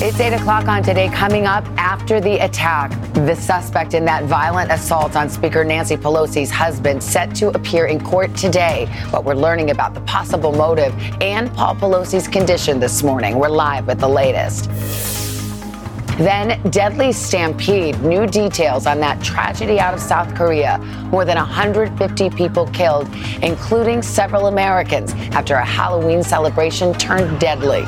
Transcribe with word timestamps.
It's 0.00 0.20
8 0.20 0.34
o'clock 0.34 0.68
on 0.68 0.84
today. 0.84 1.08
Coming 1.08 1.46
up 1.46 1.66
after 1.76 2.20
the 2.20 2.38
attack, 2.44 2.92
the 3.14 3.34
suspect 3.34 3.94
in 3.94 4.04
that 4.04 4.26
violent 4.26 4.70
assault 4.70 5.16
on 5.16 5.28
Speaker 5.28 5.64
Nancy 5.64 5.96
Pelosi's 5.96 6.52
husband 6.52 7.02
set 7.02 7.34
to 7.34 7.48
appear 7.48 7.86
in 7.86 8.00
court 8.04 8.32
today. 8.36 8.86
What 9.10 9.24
we're 9.24 9.34
learning 9.34 9.72
about 9.72 9.94
the 9.94 10.00
possible 10.02 10.52
motive 10.52 10.94
and 11.20 11.52
Paul 11.52 11.74
Pelosi's 11.74 12.28
condition 12.28 12.78
this 12.78 13.02
morning. 13.02 13.40
We're 13.40 13.48
live 13.48 13.88
with 13.88 13.98
the 13.98 14.08
latest. 14.08 14.70
Then, 16.16 16.62
deadly 16.70 17.10
stampede. 17.10 18.00
New 18.00 18.28
details 18.28 18.86
on 18.86 19.00
that 19.00 19.20
tragedy 19.20 19.80
out 19.80 19.94
of 19.94 20.00
South 20.00 20.32
Korea. 20.36 20.78
More 21.10 21.24
than 21.24 21.38
150 21.38 22.30
people 22.30 22.68
killed, 22.68 23.08
including 23.42 24.02
several 24.02 24.46
Americans, 24.46 25.12
after 25.32 25.56
a 25.56 25.64
Halloween 25.64 26.22
celebration 26.22 26.94
turned 26.94 27.40
deadly. 27.40 27.84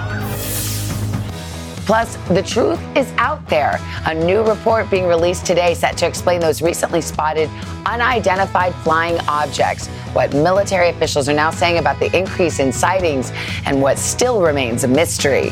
Plus, 1.91 2.15
the 2.29 2.41
truth 2.41 2.81
is 2.97 3.13
out 3.17 3.45
there. 3.49 3.81
A 4.07 4.15
new 4.15 4.45
report 4.45 4.89
being 4.93 5.09
released 5.09 5.45
today 5.45 5.75
set 5.75 5.97
to 5.97 6.07
explain 6.07 6.39
those 6.39 6.63
recently 6.63 7.01
spotted 7.01 7.51
unidentified 7.85 8.73
flying 8.85 9.19
objects, 9.27 9.89
what 10.13 10.33
military 10.33 10.91
officials 10.91 11.29
are 11.29 11.35
now 11.35 11.51
saying 11.51 11.79
about 11.79 11.99
the 11.99 12.17
increase 12.17 12.61
in 12.61 12.73
sightings, 12.73 13.33
and 13.67 13.83
what 13.83 13.99
still 13.99 14.41
remains 14.41 14.85
a 14.85 14.87
mystery. 14.87 15.51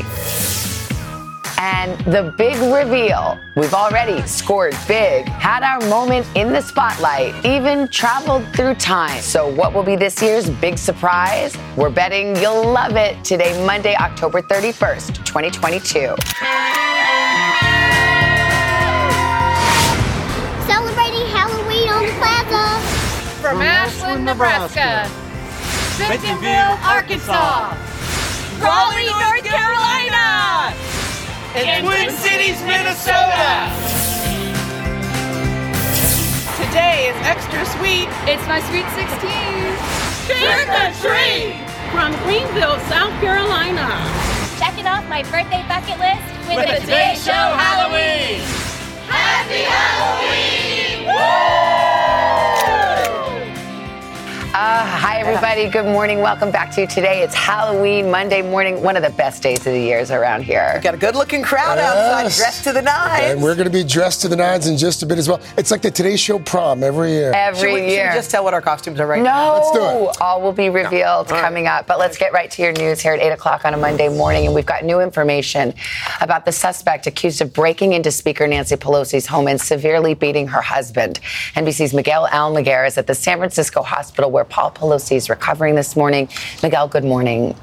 And 1.59 1.99
the 2.05 2.33
big 2.39 2.57
reveal 2.73 3.37
we've 3.57 3.75
already 3.75 4.25
scored 4.29 4.77
big, 4.87 5.27
had 5.27 5.65
our 5.65 5.81
moment 5.89 6.25
in 6.37 6.53
the 6.53 6.61
spotlight, 6.61 7.45
even 7.45 7.89
traveled 7.89 8.47
through 8.55 8.77
time. 8.77 9.21
So, 9.21 9.49
what 9.53 9.75
will 9.75 9.83
be 9.83 9.97
this 9.97 10.23
year's 10.23 10.49
big 10.49 10.79
surprise? 10.79 11.57
We're 11.77 11.91
betting 11.91 12.37
you'll 12.37 12.71
love 12.71 12.95
it 12.95 13.25
today, 13.25 13.65
Monday, 13.67 13.97
October 13.97 14.41
31st, 14.41 15.25
2022. 15.25 16.15
Celebrating 20.65 21.27
Halloween 21.35 21.89
on 21.91 22.07
the 22.07 22.13
plaza. 22.23 22.87
From 23.43 23.61
Ashland, 23.63 24.25
Nebraska. 24.25 25.11
Bentonville, 25.99 26.79
Arkansas. 26.87 27.75
Raleigh, 28.61 29.07
North 29.07 29.43
Carolina. 29.43 30.88
And 31.67 31.85
Twin 31.85 32.11
Cities, 32.11 32.63
Minnesota. 32.63 33.67
Today 36.55 37.11
is 37.11 37.17
extra 37.27 37.67
sweet. 37.75 38.07
It's 38.31 38.47
my 38.47 38.61
sweet 38.71 38.87
16. 38.95 39.19
Trick 40.31 40.69
or 40.71 40.95
treat 41.03 41.59
from 41.91 42.15
Greenville, 42.23 42.79
South 42.87 43.11
Carolina. 43.21 43.91
Checking 44.61 44.87
off 44.87 45.03
my 45.09 45.23
birthday 45.25 45.65
bucket 45.67 45.99
list 45.99 46.23
with, 46.47 46.57
With 46.59 46.67
the 46.67 46.75
the 46.75 46.81
Today 46.81 47.15
Show 47.17 47.33
Halloween. 47.33 48.39
Happy 49.11 49.63
Halloween! 49.67 51.09
Uh, 51.09 51.78
everybody. 55.49 55.73
Good 55.73 55.91
morning. 55.91 56.19
Welcome 56.21 56.51
back 56.51 56.71
to 56.73 56.83
you 56.83 56.87
today. 56.87 57.23
It's 57.23 57.35
Halloween, 57.35 58.11
Monday 58.11 58.43
morning, 58.43 58.83
one 58.83 58.99
of 58.99 59.03
the 59.03 59.11
best 59.11 59.43
days 59.43 59.59
of 59.61 59.73
the 59.73 59.81
years 59.81 60.11
around 60.11 60.43
here. 60.43 60.79
Got 60.83 60.93
a 60.93 60.99
good 60.99 61.15
looking 61.15 61.43
crowd 61.43 61.79
Yes. 61.79 61.97
outside, 61.97 62.37
dressed 62.37 62.65
to 62.65 62.73
the 62.75 62.83
nines. 62.83 63.25
And 63.33 63.43
we're 63.43 63.55
going 63.55 63.67
to 63.67 63.73
be 63.73 63.83
dressed 63.83 64.21
to 64.23 64.29
the 64.29 64.37
nines 64.37 64.67
in 64.67 64.77
just 64.77 65.03
a 65.03 65.07
bit 65.07 65.17
as 65.17 65.27
well. 65.27 65.41
It's 65.57 65.71
like 65.71 65.81
the 65.81 65.91
Today 65.91 66.17
Show 66.17 66.39
prom 66.39 66.83
every 66.83 67.13
year. 67.13 67.33
Every 67.33 67.61
should 67.61 67.73
we, 67.73 67.81
should 67.81 67.89
year. 67.89 68.09
we 68.11 68.17
just 68.17 68.31
tell 68.31 68.45
what 68.45 68.53
our 68.53 68.61
costumes 68.61 69.01
are 69.01 69.07
right 69.07 69.23
no, 69.23 69.31
now? 69.31 69.55
Let's 69.55 69.71
do 69.71 70.11
it. 70.11 70.21
all 70.21 70.43
will 70.43 70.53
be 70.53 70.69
revealed 70.69 71.29
coming 71.29 71.67
up. 71.67 71.87
But 71.87 71.99
let's 71.99 72.19
get 72.19 72.35
right 72.35 72.51
to 72.51 72.63
your 72.63 72.73
news 72.73 73.01
here 73.01 73.15
at 73.15 73.21
8 73.21 73.31
o'clock 73.31 73.65
on 73.65 73.73
a 73.73 73.79
Monday 73.79 74.11
morning. 74.11 74.45
And 74.45 74.55
we've 74.55 74.67
got 74.67 74.85
new 74.85 75.01
information 75.01 75.73
about 76.21 76.45
the 76.45 76.53
suspect 76.53 77.07
accused 77.07 77.41
of 77.41 77.55
breaking 77.55 77.95
into 77.95 78.11
Speaker 78.11 78.47
Nancy 78.47 78.77
Pelosi's 78.77 79.27
home 79.27 79.49
and 79.49 79.59
severely 79.59 80.13
beating 80.13 80.47
her 80.49 80.61
husband. 80.61 81.21
NBC's 81.55 81.95
Miguel 81.95 82.29
Almaguer 82.29 82.87
is 82.87 82.99
at 82.99 83.07
the 83.07 83.15
San 83.15 83.39
Francisco 83.39 83.83
hospital 83.83 84.31
where 84.31 84.45
Paul 84.45 84.73
Pelosi 84.73 85.17
is 85.17 85.31
recovering 85.39 85.77
this 85.77 85.95
morning. 85.95 86.29
Miguel, 86.65 86.89
good 86.89 87.05
morning. 87.05 87.55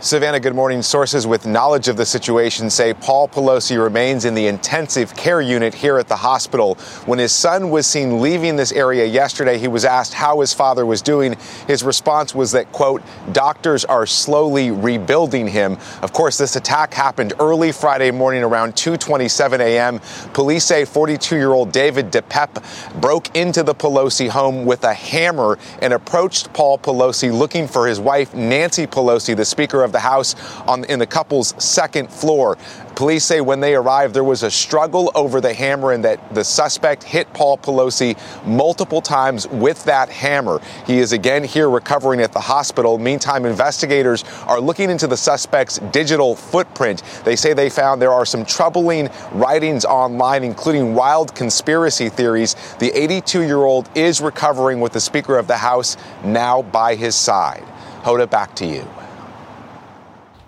Savannah, 0.00 0.38
good 0.38 0.54
morning. 0.54 0.82
Sources 0.82 1.26
with 1.26 1.46
knowledge 1.46 1.88
of 1.88 1.96
the 1.96 2.04
situation 2.04 2.68
say 2.68 2.92
Paul 2.92 3.28
Pelosi 3.28 3.82
remains 3.82 4.26
in 4.26 4.34
the 4.34 4.46
intensive 4.46 5.16
care 5.16 5.40
unit 5.40 5.72
here 5.72 5.96
at 5.96 6.06
the 6.06 6.16
hospital. 6.16 6.74
When 7.06 7.18
his 7.18 7.32
son 7.32 7.70
was 7.70 7.86
seen 7.86 8.20
leaving 8.20 8.56
this 8.56 8.72
area 8.72 9.06
yesterday, 9.06 9.56
he 9.56 9.68
was 9.68 9.86
asked 9.86 10.12
how 10.12 10.40
his 10.40 10.52
father 10.52 10.84
was 10.84 11.00
doing. 11.00 11.34
His 11.66 11.82
response 11.82 12.34
was 12.34 12.52
that, 12.52 12.70
quote, 12.72 13.02
doctors 13.32 13.86
are 13.86 14.04
slowly 14.04 14.70
rebuilding 14.70 15.48
him. 15.48 15.78
Of 16.02 16.12
course, 16.12 16.36
this 16.36 16.56
attack 16.56 16.92
happened 16.92 17.32
early 17.40 17.72
Friday 17.72 18.10
morning 18.10 18.42
around 18.42 18.74
2:27 18.74 19.60
a.m. 19.60 20.00
Police 20.34 20.66
say 20.66 20.82
42-year-old 20.82 21.72
David 21.72 22.12
DePape 22.12 23.00
broke 23.00 23.34
into 23.34 23.62
the 23.62 23.74
Pelosi 23.74 24.28
home 24.28 24.66
with 24.66 24.84
a 24.84 24.92
hammer 24.92 25.58
and 25.80 25.94
approached 25.94 26.52
Paul 26.52 26.78
Pelosi 26.78 27.32
looking 27.32 27.66
for 27.66 27.86
his 27.86 27.98
wife 27.98 28.34
Nancy 28.34 28.86
Pelosi, 28.86 29.34
the 29.34 29.44
Speaker 29.44 29.85
of 29.86 29.92
the 29.92 30.00
House, 30.00 30.34
on 30.66 30.84
in 30.84 30.98
the 30.98 31.06
couple's 31.06 31.54
second 31.62 32.10
floor. 32.10 32.58
Police 32.96 33.24
say 33.24 33.42
when 33.42 33.60
they 33.60 33.74
arrived, 33.74 34.14
there 34.14 34.24
was 34.24 34.42
a 34.42 34.50
struggle 34.50 35.12
over 35.14 35.38
the 35.38 35.52
hammer 35.52 35.92
and 35.92 36.02
that 36.04 36.34
the 36.34 36.42
suspect 36.42 37.02
hit 37.02 37.30
Paul 37.34 37.58
Pelosi 37.58 38.18
multiple 38.46 39.02
times 39.02 39.46
with 39.48 39.84
that 39.84 40.08
hammer. 40.08 40.62
He 40.86 40.98
is 40.98 41.12
again 41.12 41.44
here 41.44 41.68
recovering 41.68 42.22
at 42.22 42.32
the 42.32 42.40
hospital. 42.40 42.96
Meantime, 42.96 43.44
investigators 43.44 44.24
are 44.46 44.58
looking 44.58 44.88
into 44.88 45.06
the 45.06 45.16
suspect's 45.16 45.78
digital 45.92 46.34
footprint. 46.34 47.02
They 47.26 47.36
say 47.36 47.52
they 47.52 47.68
found 47.68 48.00
there 48.00 48.14
are 48.14 48.24
some 48.24 48.46
troubling 48.46 49.10
writings 49.32 49.84
online, 49.84 50.42
including 50.42 50.94
wild 50.94 51.34
conspiracy 51.34 52.08
theories. 52.08 52.56
The 52.78 52.90
82 52.98 53.42
year 53.42 53.58
old 53.58 53.90
is 53.94 54.22
recovering 54.22 54.80
with 54.80 54.94
the 54.94 55.00
Speaker 55.00 55.36
of 55.36 55.48
the 55.48 55.58
House 55.58 55.98
now 56.24 56.62
by 56.62 56.94
his 56.94 57.14
side. 57.14 57.64
Hoda, 58.02 58.28
back 58.30 58.54
to 58.56 58.64
you. 58.64 58.88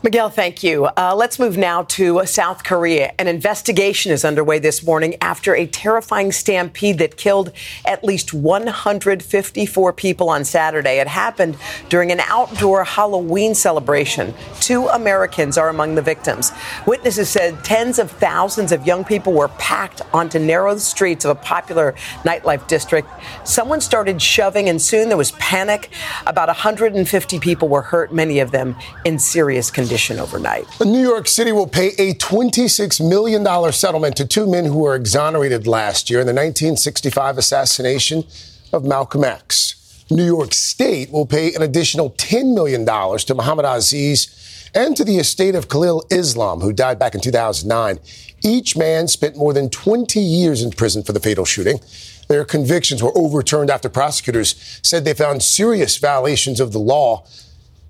Miguel, 0.08 0.30
thank 0.30 0.62
you. 0.62 0.86
Uh, 0.86 1.14
let's 1.14 1.38
move 1.38 1.58
now 1.58 1.82
to 1.82 2.24
South 2.24 2.64
Korea. 2.64 3.12
An 3.18 3.28
investigation 3.28 4.10
is 4.10 4.24
underway 4.24 4.58
this 4.58 4.82
morning 4.82 5.16
after 5.20 5.54
a 5.54 5.66
terrifying 5.66 6.32
stampede 6.32 6.96
that 6.96 7.18
killed 7.18 7.52
at 7.84 8.02
least 8.02 8.32
154 8.32 9.92
people 9.92 10.30
on 10.30 10.46
Saturday. 10.46 10.98
It 10.98 11.08
happened 11.08 11.58
during 11.90 12.10
an 12.10 12.20
outdoor 12.20 12.84
Halloween 12.84 13.54
celebration. 13.54 14.32
Two 14.60 14.86
Americans 14.86 15.58
are 15.58 15.68
among 15.68 15.94
the 15.94 16.00
victims. 16.00 16.52
Witnesses 16.86 17.28
said 17.28 17.62
tens 17.62 17.98
of 17.98 18.10
thousands 18.10 18.72
of 18.72 18.86
young 18.86 19.04
people 19.04 19.34
were 19.34 19.48
packed 19.58 20.00
onto 20.14 20.38
narrow 20.38 20.78
streets 20.78 21.26
of 21.26 21.32
a 21.32 21.40
popular 21.40 21.94
nightlife 22.24 22.66
district. 22.66 23.10
Someone 23.44 23.82
started 23.82 24.22
shoving, 24.22 24.70
and 24.70 24.80
soon 24.80 25.08
there 25.08 25.18
was 25.18 25.32
panic. 25.32 25.90
About 26.26 26.48
150 26.48 27.40
people 27.40 27.68
were 27.68 27.82
hurt, 27.82 28.10
many 28.10 28.38
of 28.38 28.52
them 28.52 28.74
in 29.04 29.18
serious 29.18 29.70
condition 29.70 29.97
overnight. 30.20 30.66
New 30.80 31.02
York 31.02 31.26
City 31.26 31.52
will 31.52 31.66
pay 31.66 31.88
a 31.98 32.14
$26 32.14 33.06
million 33.06 33.72
settlement 33.72 34.16
to 34.16 34.26
two 34.26 34.46
men 34.46 34.64
who 34.64 34.78
were 34.78 34.94
exonerated 34.94 35.66
last 35.66 36.08
year 36.08 36.20
in 36.20 36.26
the 36.26 36.32
1965 36.32 37.38
assassination 37.38 38.24
of 38.72 38.84
Malcolm 38.84 39.24
X. 39.24 40.04
New 40.10 40.24
York 40.24 40.54
State 40.54 41.10
will 41.10 41.26
pay 41.26 41.54
an 41.54 41.62
additional 41.62 42.10
$10 42.12 42.54
million 42.54 42.86
to 42.86 43.34
Muhammad 43.34 43.66
Aziz 43.66 44.70
and 44.74 44.96
to 44.96 45.04
the 45.04 45.18
estate 45.18 45.54
of 45.54 45.68
Khalil 45.68 46.04
Islam, 46.10 46.60
who 46.60 46.72
died 46.72 46.98
back 46.98 47.14
in 47.14 47.20
2009. 47.20 47.98
Each 48.42 48.76
man 48.76 49.08
spent 49.08 49.36
more 49.36 49.52
than 49.52 49.68
20 49.68 50.20
years 50.20 50.62
in 50.62 50.70
prison 50.70 51.02
for 51.02 51.12
the 51.12 51.20
fatal 51.20 51.44
shooting. 51.44 51.80
Their 52.28 52.44
convictions 52.44 53.02
were 53.02 53.16
overturned 53.16 53.70
after 53.70 53.88
prosecutors 53.88 54.54
said 54.82 55.04
they 55.04 55.14
found 55.14 55.42
serious 55.42 55.96
violations 55.96 56.60
of 56.60 56.72
the 56.72 56.78
law 56.78 57.24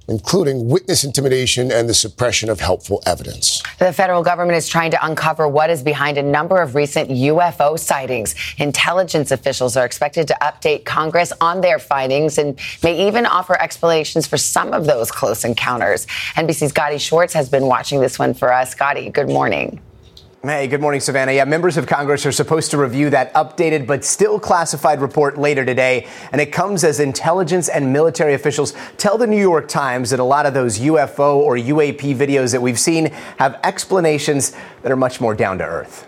including 0.09 0.69
witness 0.69 1.05
intimidation 1.05 1.71
and 1.71 1.89
the 1.89 1.95
suppression 1.95 2.51
of 2.51 2.61
helpful 2.61 3.03
evidence. 3.07 3.63
The 3.79 3.93
federal 3.93 4.23
government 4.23 4.57
is 4.57 4.69
trying 4.69 4.91
to 4.93 5.07
uncover 5.07 5.47
what 5.47 5.71
is 5.71 5.83
behind 5.83 6.19
a 6.19 6.23
number 6.23 6.61
of 6.61 6.75
recent 6.75 7.11
UFO 7.11 7.79
sightings. 7.79 8.35
Intelligence 8.59 9.31
officials 9.31 9.77
are 9.77 9.85
expected 9.85 10.27
to 10.29 10.37
update 10.41 10.85
Congress 10.85 11.33
on 11.41 11.61
their 11.61 11.79
findings 11.79 12.39
and 12.39 12.59
may 12.83 13.07
even 13.07 13.27
offer 13.27 13.61
explanations 13.61 14.27
for 14.27 14.37
some 14.37 14.73
of 14.73 14.87
those 14.87 15.11
close 15.11 15.45
encounters. 15.45 16.07
NBC's 16.35 16.73
Gadi 16.73 16.99
Schwartz 16.99 17.35
has 17.35 17.49
been 17.49 17.67
watching 17.67 18.01
this 18.01 18.19
one 18.19 18.35
for 18.35 18.53
us. 18.53 18.75
Gadi, 18.75 19.11
good 19.11 19.29
morning. 19.29 19.81
Hey, 20.45 20.69
good 20.69 20.81
morning, 20.81 21.01
Savannah. 21.01 21.33
Yeah, 21.33 21.45
members 21.47 21.77
of 21.77 21.89
Congress 21.89 22.25
are 22.25 22.31
supposed 22.31 22.71
to 22.71 22.79
review 22.79 23.11
that 23.11 23.35
updated 23.35 23.89
but 23.89 24.05
still 24.05 24.39
classified 24.39 25.01
report 25.01 25.37
later 25.37 25.65
today. 25.65 26.07
And 26.31 26.41
it 26.41 26.53
comes 26.53 26.85
as 26.85 27.01
intelligence 27.01 27.69
and 27.69 27.93
military 27.93 28.35
officials 28.35 28.73
tell 28.99 29.19
the 29.19 29.27
New 29.27 29.41
York 29.41 29.67
Times 29.67 30.11
that 30.11 30.21
a 30.21 30.25
lot 30.25 30.47
of 30.47 30.55
those 30.55 30.79
UFO 30.79 31.39
or 31.39 31.57
UAP 31.57 32.15
videos 32.17 32.53
that 32.53 32.63
we've 32.63 32.79
seen 32.79 33.07
have 33.39 33.59
explanations 33.65 34.55
that 34.83 34.93
are 34.93 34.97
much 34.97 35.21
more 35.21 35.35
down 35.35 35.59
to 35.59 35.65
earth. 35.65 36.07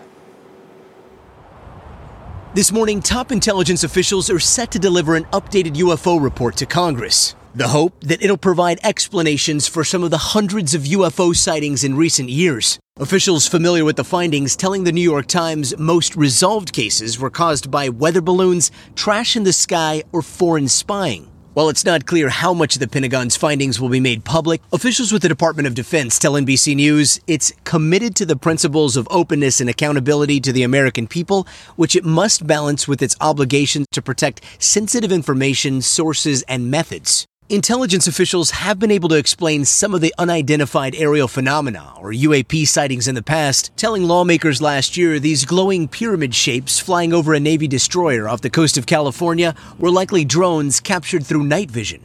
This 2.53 2.71
morning, 2.71 3.01
top 3.01 3.33
intelligence 3.33 3.83
officials 3.83 4.29
are 4.29 4.39
set 4.39 4.71
to 4.71 4.79
deliver 4.79 5.17
an 5.17 5.25
updated 5.25 5.75
UFO 5.75 6.23
report 6.23 6.55
to 6.55 6.65
Congress. 6.65 7.35
The 7.53 7.67
hope 7.67 7.99
that 8.05 8.23
it'll 8.23 8.37
provide 8.37 8.79
explanations 8.81 9.67
for 9.67 9.83
some 9.83 10.03
of 10.05 10.09
the 10.09 10.17
hundreds 10.17 10.73
of 10.73 10.83
UFO 10.83 11.35
sightings 11.35 11.83
in 11.83 11.97
recent 11.97 12.29
years. 12.29 12.79
Officials 12.97 13.45
familiar 13.45 13.83
with 13.83 13.97
the 13.97 14.05
findings 14.05 14.55
telling 14.55 14.85
the 14.85 14.91
New 14.93 15.01
York 15.01 15.27
Times 15.27 15.77
most 15.77 16.15
resolved 16.15 16.71
cases 16.71 17.19
were 17.19 17.29
caused 17.29 17.69
by 17.69 17.89
weather 17.89 18.21
balloons, 18.21 18.71
trash 18.95 19.35
in 19.35 19.43
the 19.43 19.51
sky, 19.51 20.01
or 20.13 20.21
foreign 20.21 20.69
spying. 20.69 21.29
While 21.53 21.67
it's 21.67 21.83
not 21.83 22.05
clear 22.05 22.29
how 22.29 22.53
much 22.53 22.77
of 22.77 22.79
the 22.79 22.87
Pentagon's 22.87 23.35
findings 23.35 23.81
will 23.81 23.89
be 23.89 23.99
made 23.99 24.23
public, 24.23 24.61
officials 24.71 25.11
with 25.11 25.21
the 25.21 25.27
Department 25.27 25.67
of 25.67 25.75
Defense 25.75 26.17
tell 26.17 26.33
NBC 26.33 26.73
News 26.73 27.19
it's 27.27 27.51
committed 27.65 28.15
to 28.15 28.25
the 28.25 28.37
principles 28.37 28.95
of 28.95 29.09
openness 29.11 29.59
and 29.59 29.69
accountability 29.69 30.39
to 30.39 30.53
the 30.53 30.63
American 30.63 31.05
people, 31.05 31.45
which 31.75 31.97
it 31.97 32.05
must 32.05 32.47
balance 32.47 32.87
with 32.87 33.01
its 33.01 33.17
obligation 33.19 33.83
to 33.91 34.01
protect 34.01 34.39
sensitive 34.57 35.11
information, 35.11 35.81
sources, 35.81 36.43
and 36.43 36.71
methods. 36.71 37.27
Intelligence 37.51 38.07
officials 38.07 38.51
have 38.51 38.79
been 38.79 38.91
able 38.91 39.09
to 39.09 39.17
explain 39.17 39.65
some 39.65 39.93
of 39.93 39.99
the 39.99 40.15
unidentified 40.17 40.95
aerial 40.95 41.27
phenomena 41.27 41.91
or 41.99 42.13
UAP 42.13 42.65
sightings 42.65 43.09
in 43.09 43.15
the 43.15 43.21
past, 43.21 43.75
telling 43.75 44.03
lawmakers 44.03 44.61
last 44.61 44.95
year 44.95 45.19
these 45.19 45.43
glowing 45.43 45.89
pyramid 45.89 46.33
shapes 46.33 46.79
flying 46.79 47.11
over 47.11 47.33
a 47.33 47.41
Navy 47.41 47.67
destroyer 47.67 48.29
off 48.29 48.39
the 48.39 48.49
coast 48.49 48.77
of 48.77 48.85
California 48.85 49.53
were 49.77 49.91
likely 49.91 50.23
drones 50.23 50.79
captured 50.79 51.25
through 51.25 51.43
night 51.43 51.69
vision. 51.69 52.01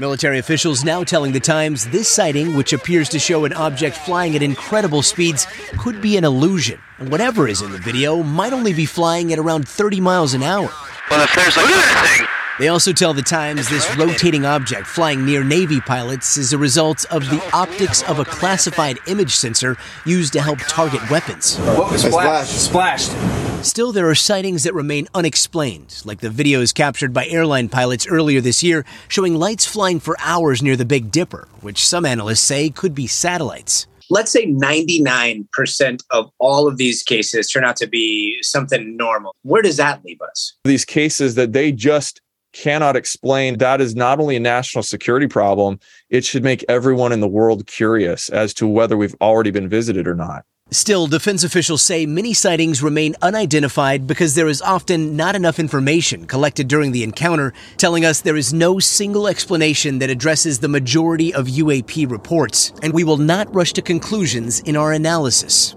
Military 0.00 0.38
officials 0.38 0.84
now 0.84 1.02
telling 1.02 1.32
the 1.32 1.40
Times 1.40 1.88
this 1.88 2.08
sighting, 2.08 2.54
which 2.54 2.72
appears 2.72 3.08
to 3.08 3.18
show 3.18 3.44
an 3.44 3.52
object 3.52 3.96
flying 3.96 4.36
at 4.36 4.42
incredible 4.42 5.02
speeds, 5.02 5.46
could 5.76 6.00
be 6.00 6.16
an 6.16 6.22
illusion. 6.24 6.78
And 6.98 7.10
whatever 7.10 7.48
is 7.48 7.62
in 7.62 7.72
the 7.72 7.78
video 7.78 8.22
might 8.22 8.52
only 8.52 8.72
be 8.72 8.86
flying 8.86 9.32
at 9.32 9.40
around 9.40 9.66
30 9.66 10.00
miles 10.00 10.34
an 10.34 10.44
hour. 10.44 10.70
Well, 11.10 11.24
if 11.24 11.34
there's 11.34 11.56
a 11.56 11.60
Look 11.60 11.70
at 11.70 11.74
that 11.74 12.16
thing. 12.16 12.26
They 12.60 12.68
also 12.68 12.92
tell 12.92 13.12
the 13.12 13.22
Times 13.22 13.68
this 13.68 13.96
rotating 13.96 14.44
object 14.44 14.86
flying 14.86 15.24
near 15.24 15.42
Navy 15.42 15.80
pilots 15.80 16.36
is 16.36 16.52
a 16.52 16.58
result 16.58 17.04
of 17.06 17.28
the 17.30 17.42
optics 17.52 18.02
of 18.02 18.20
a 18.20 18.24
classified 18.24 18.98
image 19.06 19.34
sensor 19.34 19.76
used 20.04 20.32
to 20.34 20.40
help 20.40 20.58
target 20.68 21.08
weapons. 21.10 21.56
What 21.58 21.90
was 21.90 22.02
splashed? 22.02 22.66
Splashed. 22.66 23.47
Still, 23.62 23.92
there 23.92 24.08
are 24.08 24.14
sightings 24.14 24.64
that 24.64 24.74
remain 24.74 25.08
unexplained, 25.14 26.02
like 26.04 26.20
the 26.20 26.28
videos 26.28 26.72
captured 26.72 27.12
by 27.12 27.26
airline 27.26 27.68
pilots 27.68 28.06
earlier 28.06 28.40
this 28.40 28.62
year 28.62 28.84
showing 29.08 29.34
lights 29.34 29.66
flying 29.66 30.00
for 30.00 30.16
hours 30.20 30.62
near 30.62 30.76
the 30.76 30.84
Big 30.84 31.10
Dipper, 31.10 31.48
which 31.60 31.86
some 31.86 32.04
analysts 32.04 32.40
say 32.40 32.70
could 32.70 32.94
be 32.94 33.06
satellites 33.06 33.86
let's 34.10 34.30
say 34.30 34.46
99% 34.46 36.00
of 36.10 36.30
all 36.38 36.66
of 36.66 36.76
these 36.76 37.02
cases 37.02 37.48
turn 37.48 37.64
out 37.64 37.76
to 37.76 37.86
be 37.86 38.38
something 38.42 38.96
normal. 38.96 39.34
Where 39.42 39.62
does 39.62 39.76
that 39.76 40.04
leave 40.04 40.20
us? 40.20 40.56
These 40.64 40.84
cases 40.84 41.34
that 41.34 41.52
they 41.52 41.72
just 41.72 42.20
cannot 42.52 42.96
explain, 42.96 43.58
that 43.58 43.80
is 43.80 43.94
not 43.94 44.18
only 44.18 44.36
a 44.36 44.40
national 44.40 44.82
security 44.82 45.26
problem, 45.26 45.78
it 46.08 46.24
should 46.24 46.42
make 46.42 46.64
everyone 46.68 47.12
in 47.12 47.20
the 47.20 47.28
world 47.28 47.66
curious 47.66 48.28
as 48.30 48.54
to 48.54 48.66
whether 48.66 48.96
we've 48.96 49.14
already 49.20 49.50
been 49.50 49.68
visited 49.68 50.08
or 50.08 50.14
not. 50.14 50.44
Still, 50.70 51.06
defense 51.06 51.44
officials 51.44 51.80
say 51.80 52.04
many 52.04 52.34
sightings 52.34 52.82
remain 52.82 53.16
unidentified 53.22 54.06
because 54.06 54.34
there 54.34 54.48
is 54.48 54.60
often 54.60 55.16
not 55.16 55.34
enough 55.34 55.58
information 55.58 56.26
collected 56.26 56.68
during 56.68 56.92
the 56.92 57.02
encounter, 57.02 57.54
telling 57.78 58.04
us 58.04 58.20
there 58.20 58.36
is 58.36 58.52
no 58.52 58.78
single 58.78 59.28
explanation 59.28 59.98
that 60.00 60.10
addresses 60.10 60.58
the 60.58 60.68
majority 60.68 61.32
of 61.32 61.46
UAP 61.46 62.10
reports, 62.10 62.74
and 62.82 62.92
we 62.92 63.02
will 63.02 63.16
not 63.16 63.52
rush 63.54 63.72
to 63.72 63.82
conclusions 63.82 64.60
in 64.60 64.76
our 64.76 64.92
analysis. 64.92 65.74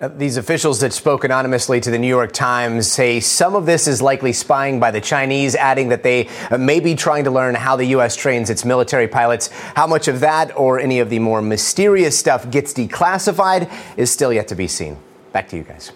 Uh, 0.00 0.06
these 0.06 0.36
officials 0.36 0.78
that 0.78 0.92
spoke 0.92 1.24
anonymously 1.24 1.80
to 1.80 1.90
the 1.90 1.98
New 1.98 2.06
York 2.06 2.30
Times 2.30 2.86
say 2.86 3.18
some 3.18 3.56
of 3.56 3.66
this 3.66 3.88
is 3.88 4.00
likely 4.00 4.32
spying 4.32 4.78
by 4.78 4.92
the 4.92 5.00
Chinese, 5.00 5.56
adding 5.56 5.88
that 5.88 6.04
they 6.04 6.28
uh, 6.52 6.56
may 6.56 6.78
be 6.78 6.94
trying 6.94 7.24
to 7.24 7.32
learn 7.32 7.56
how 7.56 7.74
the 7.74 7.86
U.S. 7.86 8.14
trains 8.14 8.48
its 8.48 8.64
military 8.64 9.08
pilots. 9.08 9.48
How 9.48 9.88
much 9.88 10.06
of 10.06 10.20
that 10.20 10.56
or 10.56 10.78
any 10.78 11.00
of 11.00 11.10
the 11.10 11.18
more 11.18 11.42
mysterious 11.42 12.16
stuff 12.16 12.48
gets 12.48 12.72
declassified 12.72 13.72
is 13.96 14.08
still 14.08 14.32
yet 14.32 14.46
to 14.48 14.54
be 14.54 14.68
seen. 14.68 14.96
Back 15.32 15.48
to 15.48 15.56
you 15.56 15.64
guys. 15.64 15.90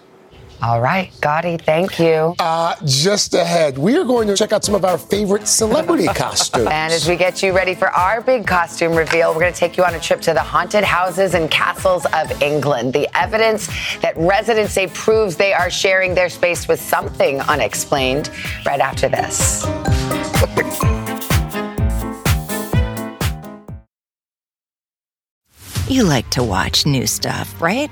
All 0.63 0.79
right, 0.79 1.11
Gadi, 1.19 1.57
thank 1.57 1.99
you. 1.99 2.35
Uh, 2.39 2.75
just 2.85 3.33
ahead, 3.33 3.77
we 3.77 3.97
are 3.97 4.05
going 4.05 4.29
to 4.29 4.35
check 4.35 4.53
out 4.53 4.63
some 4.63 4.75
of 4.75 4.85
our 4.85 4.97
favorite 4.97 5.45
celebrity 5.45 6.05
costumes. 6.15 6.67
And 6.71 6.93
as 6.93 7.05
we 7.05 7.17
get 7.17 7.43
you 7.43 7.51
ready 7.51 7.75
for 7.75 7.89
our 7.89 8.21
big 8.21 8.47
costume 8.47 8.95
reveal, 8.95 9.33
we're 9.33 9.41
going 9.41 9.51
to 9.51 9.59
take 9.59 9.75
you 9.75 9.83
on 9.83 9.93
a 9.93 9.99
trip 9.99 10.21
to 10.21 10.33
the 10.33 10.39
haunted 10.39 10.85
houses 10.85 11.33
and 11.33 11.51
castles 11.51 12.05
of 12.13 12.41
England. 12.41 12.93
The 12.93 13.09
evidence 13.13 13.67
that 13.99 14.15
residents 14.15 14.71
say 14.71 14.87
proves 14.87 15.35
they 15.35 15.51
are 15.51 15.69
sharing 15.69 16.15
their 16.15 16.29
space 16.29 16.65
with 16.65 16.79
something 16.79 17.41
unexplained. 17.41 18.31
Right 18.65 18.79
after 18.79 19.09
this. 19.09 19.65
You 25.89 26.05
like 26.05 26.29
to 26.29 26.41
watch 26.41 26.85
new 26.85 27.05
stuff, 27.05 27.61
right? 27.61 27.91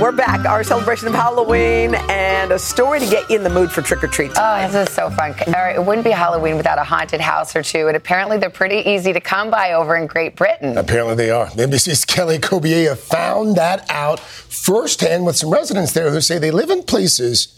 We're 0.00 0.12
back. 0.12 0.46
Our 0.46 0.64
celebration 0.64 1.08
of 1.08 1.14
Halloween 1.14 1.94
and 1.94 2.52
a 2.52 2.58
story 2.58 3.00
to 3.00 3.06
get 3.06 3.28
you 3.28 3.36
in 3.36 3.42
the 3.42 3.50
mood 3.50 3.70
for 3.70 3.82
trick 3.82 4.02
or 4.02 4.06
treat. 4.06 4.32
Oh, 4.34 4.66
this 4.66 4.88
is 4.88 4.94
so 4.94 5.10
fun. 5.10 5.34
All 5.46 5.52
right, 5.52 5.76
it 5.76 5.84
wouldn't 5.84 6.06
be 6.06 6.10
Halloween 6.10 6.56
without 6.56 6.78
a 6.78 6.84
haunted 6.84 7.20
house 7.20 7.54
or 7.54 7.62
two, 7.62 7.86
and 7.86 7.94
apparently 7.94 8.38
they're 8.38 8.48
pretty 8.48 8.88
easy 8.88 9.12
to 9.12 9.20
come 9.20 9.50
by 9.50 9.74
over 9.74 9.94
in 9.96 10.06
Great 10.06 10.36
Britain. 10.36 10.78
Apparently 10.78 11.16
they 11.16 11.30
are. 11.30 11.48
NBC's 11.48 12.06
Kelly 12.06 12.38
Cobiella 12.38 12.96
found 12.96 13.56
that 13.56 13.84
out 13.90 14.20
firsthand 14.20 15.26
with 15.26 15.36
some 15.36 15.50
residents 15.50 15.92
there 15.92 16.10
who 16.10 16.22
say 16.22 16.38
they 16.38 16.50
live 16.50 16.70
in 16.70 16.82
places 16.82 17.48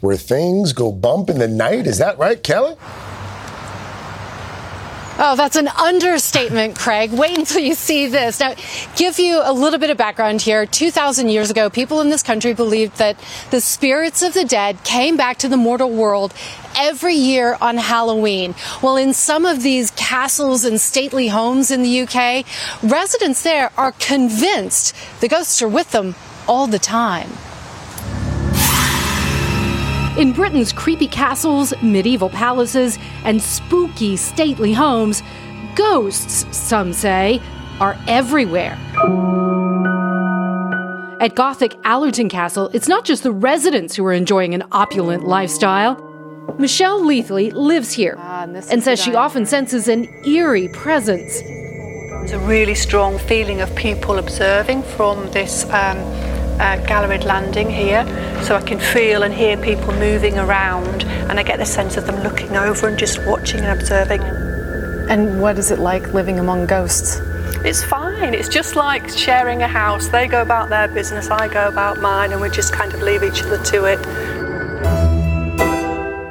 where 0.00 0.16
things 0.16 0.72
go 0.72 0.90
bump 0.90 1.30
in 1.30 1.38
the 1.38 1.46
night. 1.46 1.86
Is 1.86 1.98
that 1.98 2.18
right, 2.18 2.42
Kelly? 2.42 2.74
Oh, 5.18 5.36
that's 5.36 5.56
an 5.56 5.68
understatement, 5.68 6.78
Craig. 6.78 7.12
Wait 7.12 7.36
until 7.36 7.60
you 7.60 7.74
see 7.74 8.06
this. 8.06 8.40
Now, 8.40 8.54
give 8.96 9.18
you 9.18 9.42
a 9.44 9.52
little 9.52 9.78
bit 9.78 9.90
of 9.90 9.98
background 9.98 10.40
here. 10.40 10.64
2,000 10.64 11.28
years 11.28 11.50
ago, 11.50 11.68
people 11.68 12.00
in 12.00 12.08
this 12.08 12.22
country 12.22 12.54
believed 12.54 12.96
that 12.96 13.18
the 13.50 13.60
spirits 13.60 14.22
of 14.22 14.32
the 14.32 14.46
dead 14.46 14.82
came 14.84 15.18
back 15.18 15.36
to 15.38 15.48
the 15.48 15.58
mortal 15.58 15.90
world 15.90 16.32
every 16.78 17.14
year 17.14 17.58
on 17.60 17.76
Halloween. 17.76 18.54
Well, 18.80 18.96
in 18.96 19.12
some 19.12 19.44
of 19.44 19.62
these 19.62 19.90
castles 19.90 20.64
and 20.64 20.80
stately 20.80 21.28
homes 21.28 21.70
in 21.70 21.82
the 21.82 22.00
UK, 22.00 22.46
residents 22.82 23.42
there 23.42 23.70
are 23.76 23.92
convinced 23.92 24.96
the 25.20 25.28
ghosts 25.28 25.60
are 25.60 25.68
with 25.68 25.90
them 25.90 26.14
all 26.48 26.66
the 26.66 26.78
time. 26.78 27.28
In 30.18 30.32
Britain's 30.32 30.74
creepy 30.74 31.08
castles, 31.08 31.72
medieval 31.80 32.28
palaces, 32.28 32.98
and 33.24 33.40
spooky 33.40 34.16
stately 34.18 34.74
homes, 34.74 35.22
ghosts, 35.74 36.44
some 36.54 36.92
say, 36.92 37.40
are 37.80 37.98
everywhere. 38.06 38.78
At 41.18 41.34
Gothic 41.34 41.76
Allerton 41.84 42.28
Castle, 42.28 42.68
it's 42.74 42.88
not 42.88 43.06
just 43.06 43.22
the 43.22 43.32
residents 43.32 43.96
who 43.96 44.04
are 44.04 44.12
enjoying 44.12 44.54
an 44.54 44.64
opulent 44.70 45.24
lifestyle. 45.24 45.96
Michelle 46.58 47.02
Leithley 47.06 47.50
lives 47.50 47.92
here 47.92 48.18
and 48.18 48.82
says 48.82 49.02
she 49.02 49.14
often 49.14 49.46
senses 49.46 49.88
an 49.88 50.08
eerie 50.26 50.68
presence. 50.68 51.40
It's 52.22 52.32
a 52.32 52.38
really 52.40 52.74
strong 52.74 53.18
feeling 53.18 53.62
of 53.62 53.74
people 53.76 54.18
observing 54.18 54.82
from 54.82 55.30
this 55.30 55.64
um, 55.70 55.96
uh, 56.60 56.76
galleried 56.86 57.24
landing 57.24 57.70
here, 57.70 58.04
so 58.42 58.56
I 58.56 58.62
can 58.62 58.78
feel 58.78 59.22
and 59.22 59.32
hear 59.32 59.56
people 59.56 59.92
moving 59.94 60.38
around, 60.38 61.04
and 61.04 61.38
I 61.38 61.42
get 61.42 61.58
the 61.58 61.66
sense 61.66 61.96
of 61.96 62.06
them 62.06 62.22
looking 62.22 62.56
over 62.56 62.88
and 62.88 62.98
just 62.98 63.24
watching 63.24 63.60
and 63.60 63.80
observing. 63.80 64.22
And 65.10 65.40
what 65.40 65.58
is 65.58 65.70
it 65.70 65.78
like 65.78 66.14
living 66.14 66.38
among 66.38 66.66
ghosts? 66.66 67.20
It's 67.64 67.84
fine. 67.84 68.34
It's 68.34 68.48
just 68.48 68.74
like 68.74 69.08
sharing 69.08 69.62
a 69.62 69.68
house. 69.68 70.08
They 70.08 70.26
go 70.26 70.42
about 70.42 70.68
their 70.68 70.88
business, 70.88 71.30
I 71.30 71.46
go 71.46 71.68
about 71.68 72.00
mine, 72.00 72.32
and 72.32 72.40
we 72.40 72.50
just 72.50 72.72
kind 72.72 72.92
of 72.92 73.02
leave 73.02 73.22
each 73.22 73.42
other 73.42 73.62
to 73.62 73.84
it. 73.84 74.00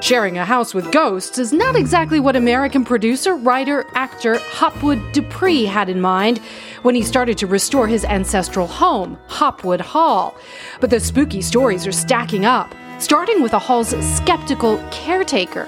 Sharing 0.01 0.39
a 0.39 0.46
house 0.46 0.74
with 0.74 0.91
ghosts 0.91 1.38
is 1.38 1.53
not 1.53 1.75
exactly 1.75 2.20
what 2.20 2.36
American 2.36 2.84
producer, 2.84 3.36
writer, 3.36 3.86
actor 3.93 4.39
Hopwood 4.39 4.98
DePree 5.13 5.67
had 5.67 5.89
in 5.89 6.01
mind 6.01 6.39
when 6.81 6.96
he 6.96 7.03
started 7.03 7.38
to 7.38 7.46
restore 7.46 7.88
his 7.88 8.03
ancestral 8.03 8.65
home, 8.65 9.15
Hopwood 9.27 9.79
Hall. 9.79 10.36
But 10.79 10.89
the 10.89 11.00
spooky 11.00 11.43
stories 11.43 11.86
are 11.86 11.91
stacking 11.91 12.46
up, 12.46 12.74
starting 12.98 13.43
with 13.43 13.51
the 13.51 13.60
hall's 13.60 13.89
skeptical 14.15 14.84
caretaker. 14.89 15.65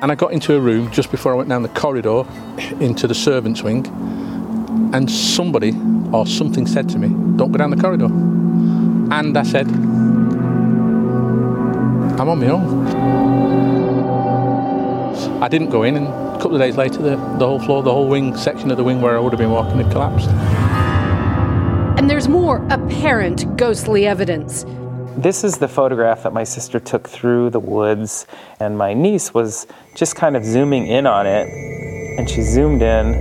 And 0.00 0.12
I 0.12 0.14
got 0.14 0.32
into 0.32 0.54
a 0.54 0.60
room 0.60 0.88
just 0.92 1.10
before 1.10 1.32
I 1.32 1.36
went 1.36 1.48
down 1.48 1.62
the 1.62 1.68
corridor 1.70 2.24
into 2.78 3.08
the 3.08 3.16
servants' 3.16 3.64
wing, 3.64 3.84
and 4.94 5.10
somebody 5.10 5.72
or 6.12 6.24
something 6.24 6.68
said 6.68 6.88
to 6.90 7.00
me, 7.00 7.08
Don't 7.36 7.50
go 7.50 7.58
down 7.58 7.70
the 7.70 7.82
corridor. 7.82 8.06
And 8.06 9.36
I 9.36 9.42
said, 9.42 9.66
I'm 12.20 12.28
on 12.28 12.38
my 12.38 12.46
own. 12.46 12.81
I 15.42 15.48
didn't 15.48 15.70
go 15.70 15.82
in, 15.82 15.96
and 15.96 16.06
a 16.06 16.38
couple 16.40 16.54
of 16.54 16.60
days 16.60 16.76
later, 16.76 16.98
the, 16.98 17.16
the 17.16 17.44
whole 17.44 17.58
floor, 17.58 17.82
the 17.82 17.90
whole 17.90 18.06
wing 18.06 18.36
section 18.36 18.70
of 18.70 18.76
the 18.76 18.84
wing 18.84 19.00
where 19.00 19.16
I 19.16 19.18
would 19.18 19.32
have 19.32 19.40
been 19.40 19.50
walking 19.50 19.76
had 19.76 19.90
collapsed. 19.90 20.28
And 21.98 22.08
there's 22.08 22.28
more 22.28 22.64
apparent 22.70 23.56
ghostly 23.56 24.06
evidence. 24.06 24.64
This 25.16 25.42
is 25.42 25.58
the 25.58 25.66
photograph 25.66 26.22
that 26.22 26.32
my 26.32 26.44
sister 26.44 26.78
took 26.78 27.08
through 27.08 27.50
the 27.50 27.58
woods, 27.58 28.24
and 28.60 28.78
my 28.78 28.94
niece 28.94 29.34
was 29.34 29.66
just 29.96 30.14
kind 30.14 30.36
of 30.36 30.44
zooming 30.44 30.86
in 30.86 31.08
on 31.08 31.26
it, 31.26 31.48
and 32.18 32.30
she 32.30 32.42
zoomed 32.42 32.80
in 32.80 33.12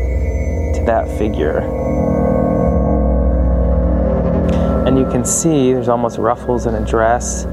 to 0.75 0.83
that 0.85 1.07
figure. 1.17 1.61
And 4.85 4.95
you 4.95 5.09
can 5.09 5.25
see 5.25 5.73
there's 5.73 5.89
almost 5.89 6.19
ruffles 6.19 6.67
in 6.67 6.75
a 6.75 6.85
dress 6.85 7.45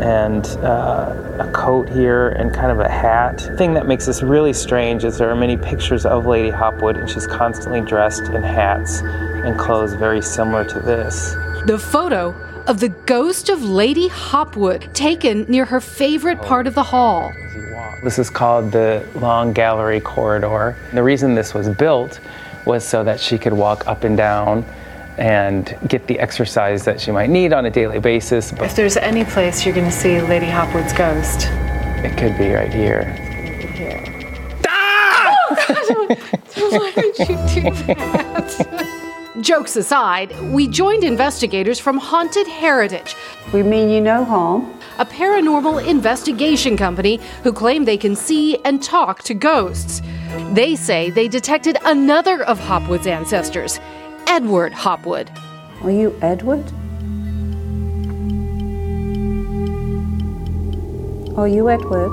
and 0.00 0.46
uh, 0.64 1.14
a 1.40 1.50
coat 1.52 1.88
here 1.88 2.30
and 2.30 2.52
kind 2.54 2.72
of 2.72 2.80
a 2.80 2.88
hat. 2.88 3.38
The 3.38 3.56
thing 3.56 3.74
that 3.74 3.86
makes 3.86 4.06
this 4.06 4.22
really 4.22 4.52
strange 4.52 5.04
is 5.04 5.18
there 5.18 5.30
are 5.30 5.36
many 5.36 5.56
pictures 5.56 6.06
of 6.06 6.26
Lady 6.26 6.50
Hopwood, 6.50 6.96
and 6.96 7.08
she's 7.08 7.26
constantly 7.26 7.80
dressed 7.80 8.24
in 8.24 8.42
hats 8.42 9.00
and 9.02 9.58
clothes 9.58 9.94
very 9.94 10.22
similar 10.22 10.64
to 10.64 10.80
this. 10.80 11.32
The 11.66 11.78
photo 11.78 12.34
of 12.66 12.80
the 12.80 12.88
ghost 12.88 13.48
of 13.48 13.62
Lady 13.62 14.08
Hopwood 14.08 14.88
taken 14.94 15.44
near 15.48 15.64
her 15.64 15.80
favorite 15.80 16.40
part 16.40 16.66
of 16.66 16.74
the 16.74 16.82
hall. 16.82 17.32
This 18.02 18.18
is 18.18 18.30
called 18.30 18.72
the 18.72 19.06
Long 19.16 19.52
Gallery 19.52 20.00
Corridor. 20.00 20.76
The 20.92 21.02
reason 21.02 21.34
this 21.34 21.52
was 21.52 21.68
built 21.68 22.20
was 22.64 22.86
so 22.86 23.04
that 23.04 23.20
she 23.20 23.38
could 23.38 23.52
walk 23.52 23.86
up 23.86 24.04
and 24.04 24.16
down 24.16 24.64
and 25.20 25.78
get 25.86 26.06
the 26.06 26.18
exercise 26.18 26.84
that 26.86 26.98
she 27.00 27.12
might 27.12 27.28
need 27.28 27.52
on 27.52 27.66
a 27.66 27.70
daily 27.70 28.00
basis. 28.00 28.52
If 28.54 28.74
there's 28.74 28.96
any 28.96 29.24
place 29.24 29.64
you're 29.64 29.74
going 29.74 29.88
to 29.88 29.92
see 29.92 30.20
Lady 30.20 30.46
Hopwood's 30.46 30.94
ghost, 30.94 31.46
it 32.02 32.16
could 32.16 32.36
be 32.38 32.50
right 32.50 32.72
here. 32.72 33.04
Here. 33.74 34.02
Ah! 34.66 35.36
Oh, 35.50 35.54
God! 35.68 36.18
Why 36.56 36.92
would 36.96 37.18
you 37.18 37.26
do 37.26 37.70
that? 37.84 38.96
Jokes 39.42 39.76
aside, 39.76 40.38
we 40.50 40.66
joined 40.66 41.04
investigators 41.04 41.78
from 41.78 41.98
Haunted 41.98 42.46
Heritage. 42.46 43.14
We 43.52 43.62
mean 43.62 43.90
you 43.90 44.00
no 44.00 44.24
harm. 44.24 44.78
A 44.98 45.04
paranormal 45.04 45.86
investigation 45.86 46.76
company 46.76 47.20
who 47.42 47.52
claim 47.52 47.84
they 47.84 47.96
can 47.96 48.16
see 48.16 48.58
and 48.64 48.82
talk 48.82 49.22
to 49.24 49.34
ghosts. 49.34 50.02
They 50.52 50.76
say 50.76 51.10
they 51.10 51.28
detected 51.28 51.78
another 51.84 52.42
of 52.42 52.58
Hopwood's 52.58 53.06
ancestors, 53.06 53.80
Edward 54.32 54.72
Hopwood. 54.72 55.28
Are 55.82 55.90
you 55.90 56.16
Edward? 56.22 56.64
Are 61.36 61.48
you 61.48 61.68
Edward? 61.68 62.12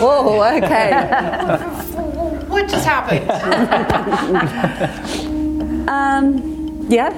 Oh, 0.00 0.60
okay. 0.62 0.92
what 2.46 2.68
just 2.68 2.86
happened? 2.86 3.28
um, 5.88 6.57
yeah. 6.88 7.10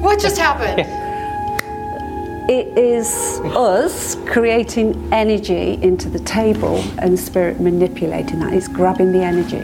what 0.00 0.20
just 0.20 0.36
happened? 0.36 0.80
It 2.50 2.76
is 2.76 3.40
us 3.56 4.16
creating 4.26 5.12
energy 5.12 5.78
into 5.82 6.10
the 6.10 6.18
table 6.20 6.84
and 6.98 7.18
spirit 7.18 7.58
manipulating 7.60 8.40
that. 8.40 8.52
It's 8.52 8.68
grabbing 8.68 9.12
the 9.12 9.22
energy 9.22 9.62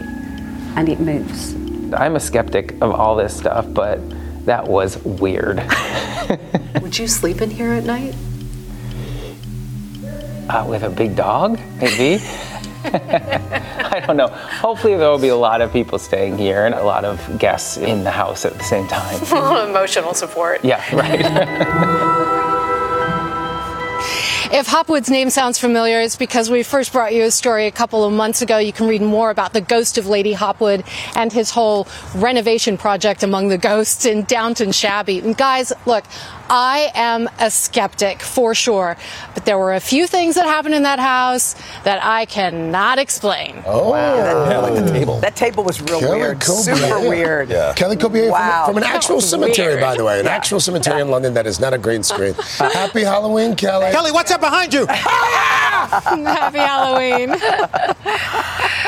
and 0.75 0.89
it 0.89 0.99
moves. 0.99 1.53
I'm 1.93 2.15
a 2.15 2.19
skeptic 2.19 2.71
of 2.81 2.91
all 2.91 3.15
this 3.15 3.37
stuff, 3.37 3.71
but 3.71 3.99
that 4.45 4.67
was 4.67 4.97
weird. 5.03 5.57
Would 6.81 6.97
you 6.97 7.07
sleep 7.07 7.41
in 7.41 7.51
here 7.51 7.73
at 7.73 7.83
night? 7.83 8.15
Uh, 10.49 10.65
with 10.67 10.83
a 10.83 10.89
big 10.89 11.15
dog, 11.15 11.59
maybe. 11.79 12.23
I 13.93 13.99
don't 13.99 14.15
know. 14.15 14.27
Hopefully, 14.27 14.95
there 14.95 15.09
will 15.09 15.19
be 15.19 15.27
a 15.27 15.35
lot 15.35 15.59
of 15.61 15.71
people 15.73 15.99
staying 15.99 16.37
here 16.37 16.65
and 16.65 16.73
a 16.73 16.83
lot 16.83 17.03
of 17.03 17.37
guests 17.37 17.75
in 17.77 18.03
the 18.05 18.11
house 18.11 18.45
at 18.45 18.57
the 18.57 18.63
same 18.63 18.87
time. 18.87 19.21
Emotional 19.69 20.13
support. 20.13 20.63
Yeah, 20.63 20.83
right. 20.95 22.27
If 24.53 24.67
Hopwood's 24.67 25.09
name 25.09 25.29
sounds 25.29 25.57
familiar, 25.57 26.01
it's 26.01 26.17
because 26.17 26.49
we 26.49 26.61
first 26.63 26.91
brought 26.91 27.13
you 27.13 27.23
a 27.23 27.31
story 27.31 27.67
a 27.67 27.71
couple 27.71 28.03
of 28.03 28.11
months 28.11 28.41
ago. 28.41 28.57
You 28.57 28.73
can 28.73 28.85
read 28.85 29.01
more 29.01 29.29
about 29.29 29.53
the 29.53 29.61
ghost 29.61 29.97
of 29.97 30.07
Lady 30.07 30.33
Hopwood 30.33 30.83
and 31.15 31.31
his 31.31 31.51
whole 31.51 31.87
renovation 32.15 32.77
project 32.77 33.23
among 33.23 33.47
the 33.47 33.57
ghosts 33.57 34.05
in 34.05 34.23
Downton 34.25 34.73
Shabby. 34.73 35.19
And 35.19 35.37
guys, 35.37 35.71
look, 35.85 36.03
I 36.53 36.91
am 36.95 37.29
a 37.39 37.49
skeptic 37.49 38.21
for 38.21 38.53
sure. 38.53 38.97
But 39.33 39.45
there 39.45 39.57
were 39.57 39.73
a 39.73 39.79
few 39.79 40.05
things 40.05 40.35
that 40.35 40.45
happened 40.45 40.75
in 40.75 40.83
that 40.83 40.99
house 40.99 41.55
that 41.85 42.03
I 42.03 42.25
cannot 42.25 42.99
explain. 42.99 43.63
Oh, 43.65 43.93
That, 43.93 44.35
I 44.35 44.57
like 44.59 44.83
the 44.85 44.91
table. 44.91 45.19
That 45.21 45.37
table 45.37 45.63
was 45.63 45.81
real 45.81 46.01
Kelly 46.01 46.19
weird. 46.19 46.39
Cobiella. 46.39 46.75
Super 46.77 47.09
weird. 47.09 47.49
Yeah. 47.49 47.73
Kelly 47.73 47.95
Cobiella 47.95 48.23
from- 48.25 48.31
Wow. 48.31 48.65
from, 48.67 48.77
an 48.77 48.83
actual 48.83 49.21
cemetery, 49.21 49.75
Weird. 49.75 49.81
by 49.81 49.95
the 49.95 50.03
way. 50.03 50.19
An 50.19 50.25
Yeah. 50.25 50.31
actual 50.35 50.59
cemetery 50.59 50.99
in 51.01 51.09
London 51.09 51.33
that 51.35 51.47
is 51.47 51.59
not 51.61 51.73
a 51.73 51.77
green 51.77 52.03
screen. 52.03 52.33
Happy 52.57 53.03
Halloween, 53.03 53.55
Kelly. 53.55 53.89
Kelly, 53.91 54.11
what's 54.11 54.29
up 54.31 54.41
behind 54.41 54.73
you? 54.73 54.85
Happy 54.87 56.57
Halloween. 56.57 57.29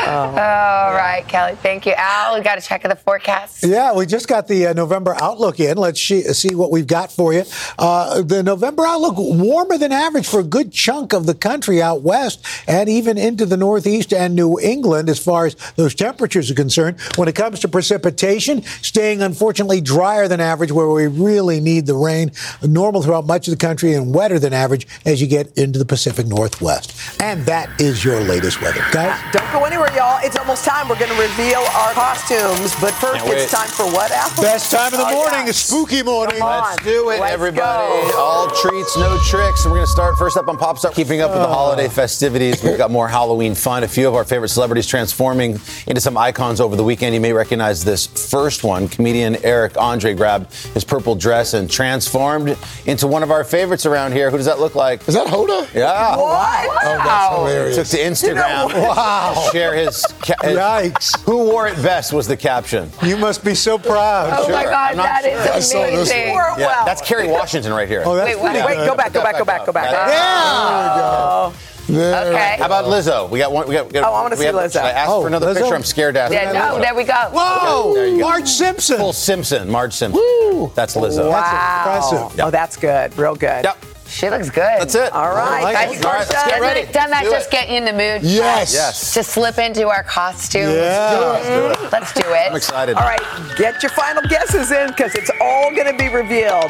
All 0.06 0.94
right, 0.94 1.24
Kelly. 1.28 1.56
Thank 1.56 1.86
you. 1.86 1.94
Al, 1.96 2.36
we 2.36 2.42
got 2.42 2.56
to 2.56 2.62
check 2.62 2.84
of 2.84 2.90
the 2.90 2.96
forecast. 2.96 3.64
Yeah, 3.66 3.94
we 3.94 4.06
just 4.06 4.28
got 4.28 4.48
the 4.48 4.68
uh, 4.68 4.74
November 4.74 5.16
outlook 5.22 5.60
in. 5.60 5.78
Let's 5.78 6.02
see, 6.02 6.22
see 6.34 6.56
what 6.56 6.72
we've 6.72 6.88
got 6.88 7.12
for 7.12 7.34
you. 7.34 7.44
Uh, 7.78 8.22
the 8.22 8.44
November 8.44 8.86
outlook 8.86 9.16
warmer 9.18 9.78
than 9.78 9.92
average 9.92 10.28
for 10.28 10.40
a 10.40 10.44
good 10.44 10.72
chunk 10.72 11.14
of 11.14 11.26
the 11.26 11.34
country 11.36 11.82
out 11.82 12.02
west 12.02 12.46
and 12.68 12.90
even 12.90 13.18
into 13.18 13.46
the 13.46 13.58
Northeast 13.58 14.14
and 14.14 14.36
New 14.36 14.60
England 14.60 15.10
as 15.10 15.20
far 15.24 15.46
as 15.46 15.56
those 15.76 15.96
temperatures 15.96 16.50
are 16.52 16.56
concerned. 16.56 17.00
When 17.16 17.28
it 17.28 17.36
comes 17.36 17.60
to 17.62 17.68
precipitation, 17.68 18.64
staying 18.82 19.22
unfortunately 19.22 19.82
drier 19.82 20.28
than 20.28 20.40
average 20.42 20.72
where 20.72 20.88
we 20.90 21.08
really 21.08 21.60
need 21.60 21.86
the 21.86 21.96
rain. 21.96 22.32
Normal 22.62 23.02
throughout 23.02 23.26
much 23.26 23.48
of 23.48 23.52
the 23.52 23.58
country 23.66 23.94
and 23.94 24.14
wetter 24.14 24.40
than 24.40 24.54
average 24.54 24.88
as 25.06 25.22
you 25.22 25.28
get 25.28 25.56
into 25.58 25.80
the 25.80 25.86
Pacific 25.86 26.28
Northwest. 26.28 26.94
And 27.22 27.46
that 27.46 27.70
is 27.80 28.04
your 28.04 28.20
latest 28.22 28.62
weather. 28.62 28.84
Guys? 28.92 29.20
Don't 29.32 29.52
go 29.52 29.64
anywhere, 29.66 29.94
y'all. 29.96 30.20
It's 30.24 30.38
almost 30.38 30.66
time. 30.66 30.88
We're 30.90 31.00
going 31.00 31.12
to 31.12 31.22
reveal 31.22 31.60
our 31.60 31.92
costumes. 31.94 32.74
But 32.82 32.92
first, 32.96 33.26
it's 33.28 33.52
time 33.52 33.68
for 33.70 33.86
what, 33.86 34.12
Al? 34.12 34.30
Best 34.42 34.72
time 34.72 34.94
of 34.94 35.00
the 35.00 35.06
Oh, 35.06 35.14
morning, 35.16 35.46
yeah. 35.48 35.52
spooky 35.52 36.02
morning. 36.04 36.38
Come 36.40 36.48
on. 36.48 36.64
Let's 36.64 36.84
do 36.84 37.10
it, 37.10 37.20
Let's 37.20 37.34
everybody. 37.48 38.14
All 38.16 38.50
treats, 38.52 38.96
no 38.98 39.18
tricks. 39.26 39.66
And 39.66 39.72
we're 39.72 39.80
going 39.80 39.86
to 39.86 39.92
start 39.92 40.18
first 40.18 40.38
up 40.38 40.48
on 40.48 40.58
Pop 40.58 40.78
Star, 40.78 40.92
keeping 40.94 41.20
up 41.20 41.32
with 41.32 41.42
the 41.42 41.48
holiday 41.48 41.90
festivities. 41.90 42.64
We've 42.64 42.78
got 42.78 42.90
more 42.90 43.10
Halloween 43.10 43.54
fun. 43.54 43.84
A 43.84 43.88
few 43.88 44.08
of 44.08 44.16
our 44.16 44.24
favorite 44.24 44.48
celebrities 44.48 44.88
transforming 44.88 45.60
into 45.86 46.00
some 46.00 46.16
icons 46.18 46.62
over 46.62 46.78
the 46.78 46.84
weekend. 46.86 47.14
You 47.14 47.20
may 47.20 47.34
recognize 47.34 47.84
this 47.84 48.08
first 48.08 48.64
one. 48.64 48.88
Comedian 48.88 49.36
Eric 49.44 49.78
Andre 49.78 50.14
grabbed 50.14 50.54
his 50.74 50.86
purple 50.86 51.16
dress 51.16 51.54
and 51.54 51.70
transformed 51.70 52.58
into 52.86 53.08
one 53.08 53.24
of 53.24 53.32
our 53.32 53.44
favorites 53.44 53.86
around 53.86 54.14
here. 54.14 54.32
Who 54.32 54.38
does 54.38 54.46
that 54.46 54.60
look 54.60 54.76
like? 54.76 55.06
Is 55.10 55.14
that 55.16 55.28
Hoda? 55.28 55.72
Yeah. 55.74 56.16
What? 56.16 56.70
Oh, 56.70 56.98
that's 57.04 57.36
hilarious. 57.36 57.76
Took 57.76 57.88
to 57.88 57.98
Instagram. 57.98 58.70
You 58.70 58.76
know? 58.76 58.88
Wow. 58.88 59.50
Share 59.52 59.76
his. 59.76 60.02
Ca- 60.22 60.36
Yikes. 60.44 61.20
Who 61.26 61.44
wore 61.44 61.68
it 61.68 61.76
best 61.82 62.14
was 62.14 62.26
the 62.26 62.38
caption. 62.38 62.90
You 63.04 63.18
must 63.18 63.44
be 63.44 63.54
so 63.54 63.78
proud. 63.78 64.30
Oh, 64.32 64.50
my 64.50 64.64
God, 64.64 64.92
I'm 64.92 64.98
not 64.98 65.04
that 65.04 65.24
sure. 65.24 65.34
is 65.34 65.48
I 65.48 65.60
saw 65.60 65.82
this 65.88 66.10
amazing. 66.12 66.28
Yeah, 66.28 66.56
well. 66.58 66.86
that's 66.86 67.02
Kerry 67.24 67.34
Washington 67.34 67.74
right 67.74 67.88
here. 67.88 68.04
Oh, 68.06 68.16
that's 68.16 68.28
Wait, 68.30 68.40
what? 68.40 68.52
pretty 68.56 68.66
Wait, 68.80 68.86
go 68.88 68.96
back, 68.96 69.14
go 69.14 69.24
back, 69.24 69.38
go 69.38 69.46
back, 69.46 69.66
go 69.66 69.72
back. 69.72 69.92
Yeah. 69.92 71.52
There. 71.90 72.16
Okay. 72.34 72.56
How 72.60 72.66
about 72.68 72.86
Lizzo? 72.86 73.30
We 73.30 73.40
got 73.40 73.52
one. 73.52 73.68
We 73.68 73.74
got. 73.76 73.88
We 73.88 73.92
got 73.92 74.06
Oh, 74.10 74.14
I 74.14 74.22
wanna 74.22 74.38
see 74.38 74.46
have- 74.46 74.56
Lizzo. 74.56 74.82
I 74.82 74.92
asked 74.92 75.10
Oh, 75.12 75.22
for 75.22 75.28
another 75.28 75.48
Lizzo? 75.48 75.56
picture. 75.60 75.76
I'm 75.76 75.84
scared 75.84 76.16
to 76.16 76.22
ask. 76.22 76.34
Yeah, 76.34 76.54
no, 76.54 76.80
there 76.80 76.96
we 76.96 77.04
go. 77.04 77.14
Whoa! 77.34 77.94
There 77.94 78.08
you 78.08 78.20
go. 78.20 78.30
Marge 78.30 78.48
Simpson. 78.48 78.98
Full 78.98 79.12
Simpson, 79.12 79.70
Marge 79.70 79.92
Simpson. 79.94 80.22
Woo! 80.22 80.72
That's 80.76 80.96
Lizzo. 80.96 81.30
Wow. 81.30 81.84
impressive. 81.86 82.40
Oh, 82.46 82.50
that's 82.50 82.78
good. 82.78 83.18
Real 83.18 83.36
good. 83.36 83.66
Yep. 83.66 83.78
She 84.08 84.30
looks 84.30 84.50
good. 84.50 84.62
That's 84.80 84.96
it. 84.96 85.12
All 85.12 85.34
right. 85.36 85.64
like 85.64 85.76
Thank 85.76 85.96
it. 85.98 86.00
you, 86.02 86.06
All 86.08 86.14
right, 86.14 86.20
let's 86.20 86.32
Portia. 86.32 86.46
get 86.50 86.60
Doesn't 86.60 86.62
ready. 86.62 86.94
Doesn't 86.94 87.12
that 87.12 87.24
Do 87.24 87.32
just 87.32 87.48
it. 87.48 87.52
get 87.52 87.70
you 87.70 87.76
in 87.78 87.86
the 87.86 87.92
mood? 87.94 88.22
Yes. 88.22 88.74
Yes. 88.74 89.14
To 89.16 89.24
slip 89.24 89.58
into 89.58 89.90
our 89.90 90.04
costumes. 90.04 90.72
Yeah. 90.76 91.40
Mhm. 91.44 91.92
Let's 91.92 92.14
do 92.14 92.22
it. 92.22 92.50
I'm 92.50 92.56
excited. 92.56 92.96
All 92.96 93.04
right, 93.04 93.20
get 93.58 93.82
your 93.84 93.90
final 93.90 94.22
guesses 94.30 94.72
in 94.72 94.88
because 94.88 95.16
it's 95.16 95.32
all 95.42 95.72
going 95.72 95.88
to 95.88 95.94
be 95.98 96.10
revealed. 96.10 96.70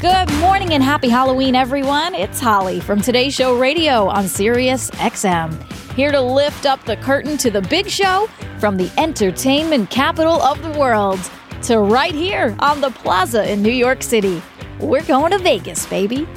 Good 0.00 0.30
morning 0.38 0.74
and 0.74 0.82
happy 0.82 1.08
Halloween, 1.08 1.54
everyone. 1.54 2.14
It's 2.14 2.40
Holly 2.40 2.80
from 2.80 3.00
Today's 3.00 3.32
Show 3.32 3.58
Radio 3.58 4.06
on 4.06 4.28
Sirius 4.28 4.90
XM. 4.90 5.50
Here 5.94 6.12
to 6.12 6.20
lift 6.20 6.66
up 6.66 6.84
the 6.84 6.98
curtain 6.98 7.38
to 7.38 7.50
the 7.50 7.62
big 7.62 7.88
show 7.88 8.28
from 8.58 8.76
the 8.76 8.92
entertainment 8.98 9.88
capital 9.88 10.42
of 10.42 10.60
the 10.60 10.78
world 10.78 11.20
to 11.62 11.78
right 11.78 12.14
here 12.14 12.54
on 12.58 12.82
the 12.82 12.90
plaza 12.90 13.50
in 13.50 13.62
New 13.62 13.72
York 13.72 14.02
City. 14.02 14.42
We're 14.78 15.04
going 15.04 15.32
to 15.32 15.38
Vegas, 15.38 15.86
baby. 15.86 16.28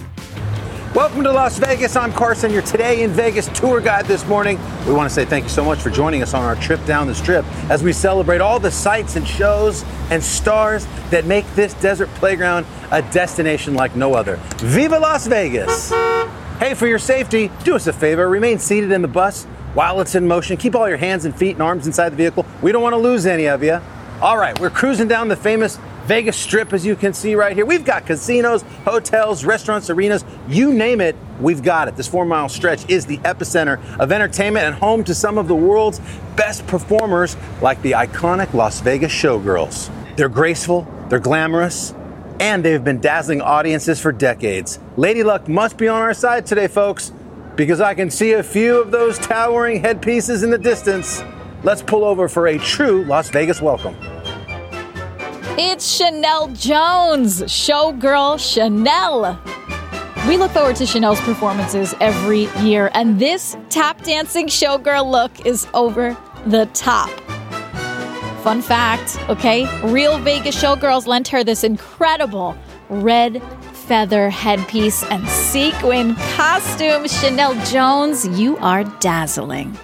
Welcome 0.96 1.24
to 1.24 1.32
Las 1.32 1.58
Vegas. 1.58 1.96
I'm 1.96 2.14
Carson, 2.14 2.52
your 2.52 2.62
Today 2.62 3.02
in 3.02 3.10
Vegas 3.10 3.48
tour 3.48 3.82
guide 3.82 4.06
this 4.06 4.28
morning. 4.28 4.60
We 4.86 4.94
want 4.94 5.10
to 5.10 5.14
say 5.14 5.26
thank 5.26 5.46
you 5.46 5.50
so 5.50 5.66
much 5.66 5.80
for 5.80 5.90
joining 5.90 6.22
us 6.22 6.36
on 6.36 6.44
our 6.44 6.56
trip 6.56 6.86
down 6.86 7.08
the 7.08 7.16
strip 7.16 7.44
as 7.72 7.82
we 7.82 7.92
celebrate 7.92 8.42
all 8.42 8.60
the 8.60 8.70
sights 8.70 9.16
and 9.16 9.28
shows 9.28 9.84
and 10.12 10.24
stars 10.24 10.86
that 11.10 11.26
make 11.26 11.48
this 11.56 11.74
desert 11.82 12.10
playground 12.10 12.68
a 12.92 13.02
destination 13.12 13.74
like 13.74 13.96
no 13.96 14.14
other. 14.14 14.36
Viva 14.58 15.00
Las 15.00 15.26
Vegas! 15.26 15.90
Hey, 16.60 16.76
for 16.76 16.86
your 16.86 17.00
safety, 17.00 17.50
do 17.64 17.76
us 17.76 17.88
a 17.88 17.94
favor, 17.94 18.30
remain 18.30 18.60
seated 18.60 18.92
in 18.92 19.02
the 19.02 19.08
bus 19.08 19.46
while 19.74 20.00
it's 20.00 20.14
in 20.14 20.28
motion. 20.28 20.58
Keep 20.58 20.76
all 20.76 20.88
your 20.88 20.98
hands 20.98 21.26
and 21.26 21.36
feet 21.36 21.54
and 21.54 21.64
arms 21.64 21.88
inside 21.88 22.10
the 22.10 22.18
vehicle. 22.18 22.46
We 22.62 22.72
don't 22.72 22.84
want 22.84 22.94
to 22.94 23.00
lose 23.00 23.26
any 23.26 23.48
of 23.48 23.64
you. 23.64 23.82
All 24.22 24.38
right, 24.38 24.58
we're 24.60 24.70
cruising 24.70 25.08
down 25.08 25.28
the 25.28 25.36
famous 25.36 25.80
Vegas 26.06 26.36
Strip, 26.36 26.74
as 26.74 26.86
you 26.86 26.96
can 26.96 27.14
see 27.14 27.36
right 27.36 27.56
here. 27.56 27.66
We've 27.66 27.86
got 27.86 28.06
casinos, 28.06 28.64
hotels, 28.84 29.46
restaurants, 29.46 29.90
arenas, 29.90 30.26
you 30.50 30.74
name 30.74 31.00
it, 31.00 31.16
we've 31.40 31.64
got 31.64 31.88
it. 31.88 31.96
This 31.96 32.08
four 32.08 32.26
mile 32.26 32.50
stretch 32.50 32.90
is 32.90 33.06
the 33.06 33.20
epicenter 33.20 33.80
of 34.00 34.12
entertainment 34.12 34.66
and 34.66 34.76
home 34.76 35.04
to 35.06 35.16
some 35.16 35.38
of 35.38 35.48
the 35.48 35.56
world's 35.56 36.02
best 36.36 36.68
performers, 36.68 37.38
like 37.62 37.82
the 37.82 37.92
iconic 37.92 38.54
Las 38.54 38.82
Vegas 38.82 39.12
Showgirls. 39.14 39.90
They're 40.18 40.30
graceful, 40.30 40.88
they're 41.08 41.20
glamorous, 41.20 41.94
and 42.40 42.66
they've 42.66 42.84
been 42.84 43.00
dazzling 43.00 43.42
audiences 43.42 44.02
for 44.02 44.12
decades. 44.12 44.80
Lady 44.98 45.24
Luck 45.24 45.48
must 45.48 45.78
be 45.78 45.88
on 45.88 46.02
our 46.02 46.14
side 46.14 46.46
today, 46.46 46.68
folks, 46.68 47.14
because 47.56 47.80
I 47.80 47.94
can 47.94 48.10
see 48.10 48.34
a 48.34 48.44
few 48.44 48.82
of 48.82 48.92
those 48.92 49.18
towering 49.20 49.80
headpieces 49.80 50.44
in 50.44 50.50
the 50.50 50.58
distance. 50.58 51.24
Let's 51.64 51.82
pull 51.82 52.04
over 52.04 52.28
for 52.28 52.48
a 52.48 52.58
true 52.58 53.06
Las 53.06 53.30
Vegas 53.30 53.62
welcome. 53.62 53.96
It's 55.56 55.88
Chanel 55.88 56.48
Jones, 56.48 57.44
showgirl 57.44 58.40
Chanel. 58.40 59.40
We 60.28 60.36
look 60.36 60.50
forward 60.50 60.76
to 60.78 60.88
Chanel's 60.88 61.22
performances 61.22 61.94
every 62.02 62.48
year, 62.64 62.90
and 62.96 63.20
this 63.20 63.56
tap 63.70 64.02
dancing 64.02 64.48
showgirl 64.48 65.12
look 65.12 65.46
is 65.46 65.68
over 65.76 66.18
the 66.48 66.66
top. 66.74 67.12
Fun 68.42 68.64
fact, 68.64 69.20
okay? 69.30 69.68
Real 69.84 70.18
Vegas 70.18 70.60
showgirls 70.60 71.06
lent 71.06 71.28
her 71.28 71.44
this 71.44 71.64
incredible 71.64 72.58
red 72.90 73.40
feather 73.74 74.32
headpiece 74.32 75.04
and 75.04 75.28
sequin 75.30 76.16
costume. 76.36 77.08
Chanel 77.08 77.54
Jones, 77.66 78.28
you 78.40 78.58
are 78.58 78.84
dazzling. 79.02 79.78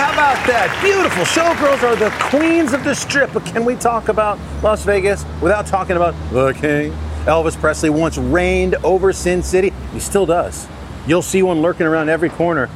Hey, 0.00 0.06
how 0.06 0.12
about 0.14 0.46
that? 0.46 0.80
Beautiful. 0.82 1.24
Showgirls 1.24 1.82
are 1.82 1.94
the 1.94 2.08
queens 2.30 2.72
of 2.72 2.84
the 2.84 2.94
strip. 2.94 3.34
But 3.34 3.44
can 3.44 3.66
we 3.66 3.76
talk 3.76 4.08
about 4.08 4.38
Las 4.62 4.82
Vegas 4.82 5.26
without 5.42 5.66
talking 5.66 5.96
about 5.96 6.14
the 6.30 6.54
king? 6.54 6.92
Elvis 7.26 7.54
Presley 7.54 7.90
once 7.90 8.16
reigned 8.16 8.76
over 8.76 9.12
Sin 9.12 9.42
City. 9.42 9.74
He 9.92 10.00
still 10.00 10.24
does. 10.24 10.66
You'll 11.06 11.20
see 11.20 11.42
one 11.42 11.60
lurking 11.60 11.84
around 11.86 12.08
every 12.08 12.30
corner. 12.30 12.68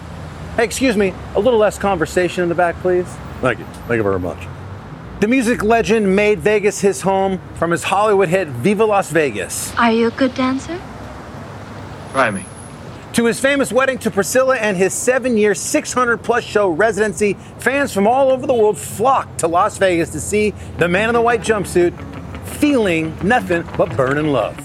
Hey, 0.56 0.64
excuse 0.64 0.98
me, 0.98 1.14
a 1.34 1.40
little 1.40 1.58
less 1.58 1.78
conversation 1.78 2.42
in 2.42 2.50
the 2.50 2.54
back, 2.54 2.76
please. 2.82 3.06
Thank 3.40 3.58
you. 3.58 3.64
Thank 3.64 3.96
you 3.96 4.02
very 4.02 4.20
much. 4.20 4.46
The 5.20 5.28
music 5.28 5.62
legend 5.62 6.14
made 6.14 6.40
Vegas 6.40 6.80
his 6.80 7.00
home 7.00 7.40
from 7.54 7.70
his 7.70 7.84
Hollywood 7.84 8.28
hit 8.28 8.48
Viva 8.48 8.84
Las 8.84 9.10
Vegas. 9.10 9.74
Are 9.76 9.90
you 9.90 10.08
a 10.08 10.10
good 10.10 10.34
dancer? 10.34 10.78
Try 12.12 12.30
me. 12.30 12.44
To 13.14 13.26
his 13.26 13.38
famous 13.38 13.70
wedding 13.72 13.98
to 13.98 14.10
Priscilla 14.10 14.56
and 14.56 14.76
his 14.76 14.92
seven 14.92 15.36
year, 15.36 15.54
600 15.54 16.18
plus 16.18 16.42
show 16.42 16.70
residency, 16.70 17.34
fans 17.60 17.92
from 17.92 18.08
all 18.08 18.32
over 18.32 18.44
the 18.44 18.52
world 18.52 18.76
flocked 18.76 19.38
to 19.38 19.46
Las 19.46 19.78
Vegas 19.78 20.10
to 20.10 20.20
see 20.20 20.52
the 20.78 20.88
man 20.88 21.10
in 21.10 21.12
the 21.12 21.20
white 21.20 21.40
jumpsuit 21.40 21.94
feeling 22.44 23.16
nothing 23.22 23.62
but 23.78 23.96
burning 23.96 24.32
love. 24.32 24.56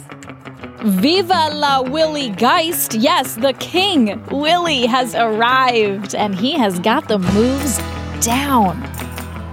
Viva 0.82 1.52
la 1.54 1.82
Willie 1.84 2.32
Geist. 2.32 2.96
Yes, 2.96 3.36
the 3.36 3.54
king, 3.54 4.20
Willie, 4.32 4.88
has 4.88 5.14
arrived 5.14 6.16
and 6.16 6.34
he 6.34 6.54
has 6.54 6.80
got 6.80 7.08
the 7.08 7.20
moves 7.20 7.78
down. 8.20 8.82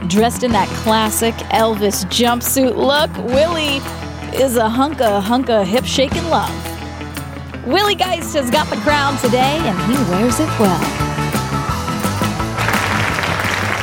Dressed 0.08 0.42
in 0.42 0.52
that 0.52 0.68
classic 0.68 1.34
Elvis 1.52 2.06
jumpsuit 2.06 2.74
look, 2.74 3.14
Willie 3.26 3.82
is 4.42 4.56
a 4.56 4.70
hunk 4.70 5.02
of 5.02 5.22
hunk 5.22 5.50
of 5.50 5.66
hip 5.66 5.84
shaking 5.84 6.24
love. 6.30 6.75
Willie 7.66 7.96
Geist 7.96 8.34
has 8.34 8.48
got 8.48 8.70
the 8.70 8.76
crown 8.76 9.18
today 9.18 9.58
and 9.58 9.76
he 9.90 9.98
wears 10.10 10.38
it 10.38 10.48
well. 10.60 10.80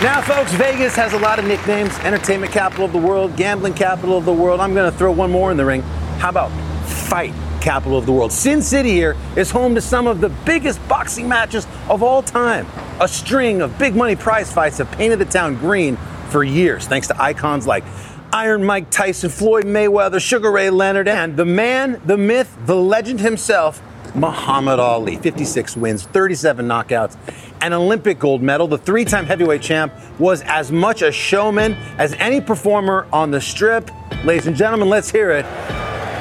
Now, 0.02 0.22
folks, 0.22 0.54
Vegas 0.54 0.96
has 0.96 1.12
a 1.12 1.20
lot 1.20 1.38
of 1.38 1.46
nicknames 1.46 1.94
entertainment 2.00 2.54
capital 2.54 2.86
of 2.86 2.94
the 2.94 2.98
world, 2.98 3.36
gambling 3.36 3.74
capital 3.74 4.18
of 4.18 4.24
the 4.24 4.32
world. 4.32 4.62
I'm 4.62 4.74
going 4.74 4.90
to 4.90 4.98
throw 4.98 5.12
one 5.12 5.32
more 5.32 5.52
in 5.52 5.58
the 5.58 5.66
ring. 5.66 5.82
How 6.20 6.30
about 6.30 6.50
fight 6.88 7.34
capital 7.64 7.98
of 7.98 8.06
the 8.06 8.12
world. 8.12 8.32
Sin 8.32 8.62
City 8.62 8.92
here 8.92 9.16
is 9.38 9.50
home 9.50 9.74
to 9.74 9.82
some 9.82 10.06
of 10.06 10.20
the 10.20 10.30
biggest 10.46 10.86
boxing 10.90 11.30
matches 11.30 11.66
of 11.90 12.04
all 12.04 12.22
time. 12.22 12.68
A 13.00 13.08
string 13.08 13.62
of 13.62 13.78
big 13.80 13.96
money 13.96 14.18
prize 14.18 14.52
fights 14.52 14.78
have 14.80 14.92
painted 14.92 15.20
the 15.20 15.26
town 15.26 15.56
green 15.56 15.98
for 16.30 16.44
years, 16.44 16.88
thanks 16.88 17.08
to 17.08 17.22
icons 17.22 17.66
like 17.66 17.86
Iron 18.34 18.64
Mike 18.66 18.90
Tyson, 18.90 19.30
Floyd 19.30 19.66
Mayweather, 19.66 20.20
Sugar 20.20 20.50
Ray 20.50 20.72
Leonard, 20.72 21.08
and 21.08 21.38
the 21.38 21.46
man, 21.46 22.02
the 22.04 22.18
myth, 22.18 22.58
the 22.66 22.76
legend 22.76 23.20
himself, 23.20 23.80
Muhammad 24.16 24.80
Ali. 24.80 25.18
56 25.18 25.78
wins, 25.78 26.02
37 26.02 26.68
knockouts, 26.68 27.16
an 27.62 27.74
Olympic 27.74 28.18
gold 28.18 28.42
medal. 28.42 28.68
The 28.68 28.80
three 28.80 29.06
time 29.06 29.28
heavyweight 29.28 29.62
champ 29.62 29.94
was 30.18 30.42
as 30.48 30.72
much 30.72 31.04
a 31.04 31.12
showman 31.12 31.74
as 32.00 32.14
any 32.14 32.42
performer 32.42 33.06
on 33.14 33.30
the 33.30 33.40
strip. 33.40 33.92
Ladies 34.24 34.48
and 34.48 34.56
gentlemen, 34.56 34.90
let's 34.90 35.12
hear 35.12 35.30
it 35.30 35.46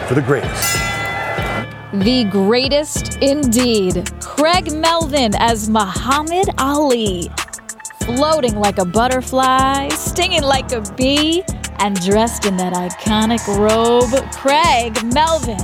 for 0.07 0.13
the 0.15 0.21
greatest. 0.21 0.75
The 1.95 2.29
greatest 2.31 3.17
indeed. 3.23 4.13
Craig 4.21 4.71
Melvin 4.71 5.35
as 5.37 5.71
Muhammad 5.71 6.51
Ali. 6.59 7.31
Floating 8.01 8.57
like 8.57 8.77
a 8.77 8.85
butterfly, 8.85 9.89
stinging 9.89 10.43
like 10.43 10.73
a 10.73 10.83
bee, 10.97 11.43
and 11.83 12.01
dressed 12.01 12.47
in 12.47 12.57
that 12.57 12.73
iconic 12.75 13.45
robe, 13.59 14.13
Craig 14.33 14.95
Melvin 15.13 15.59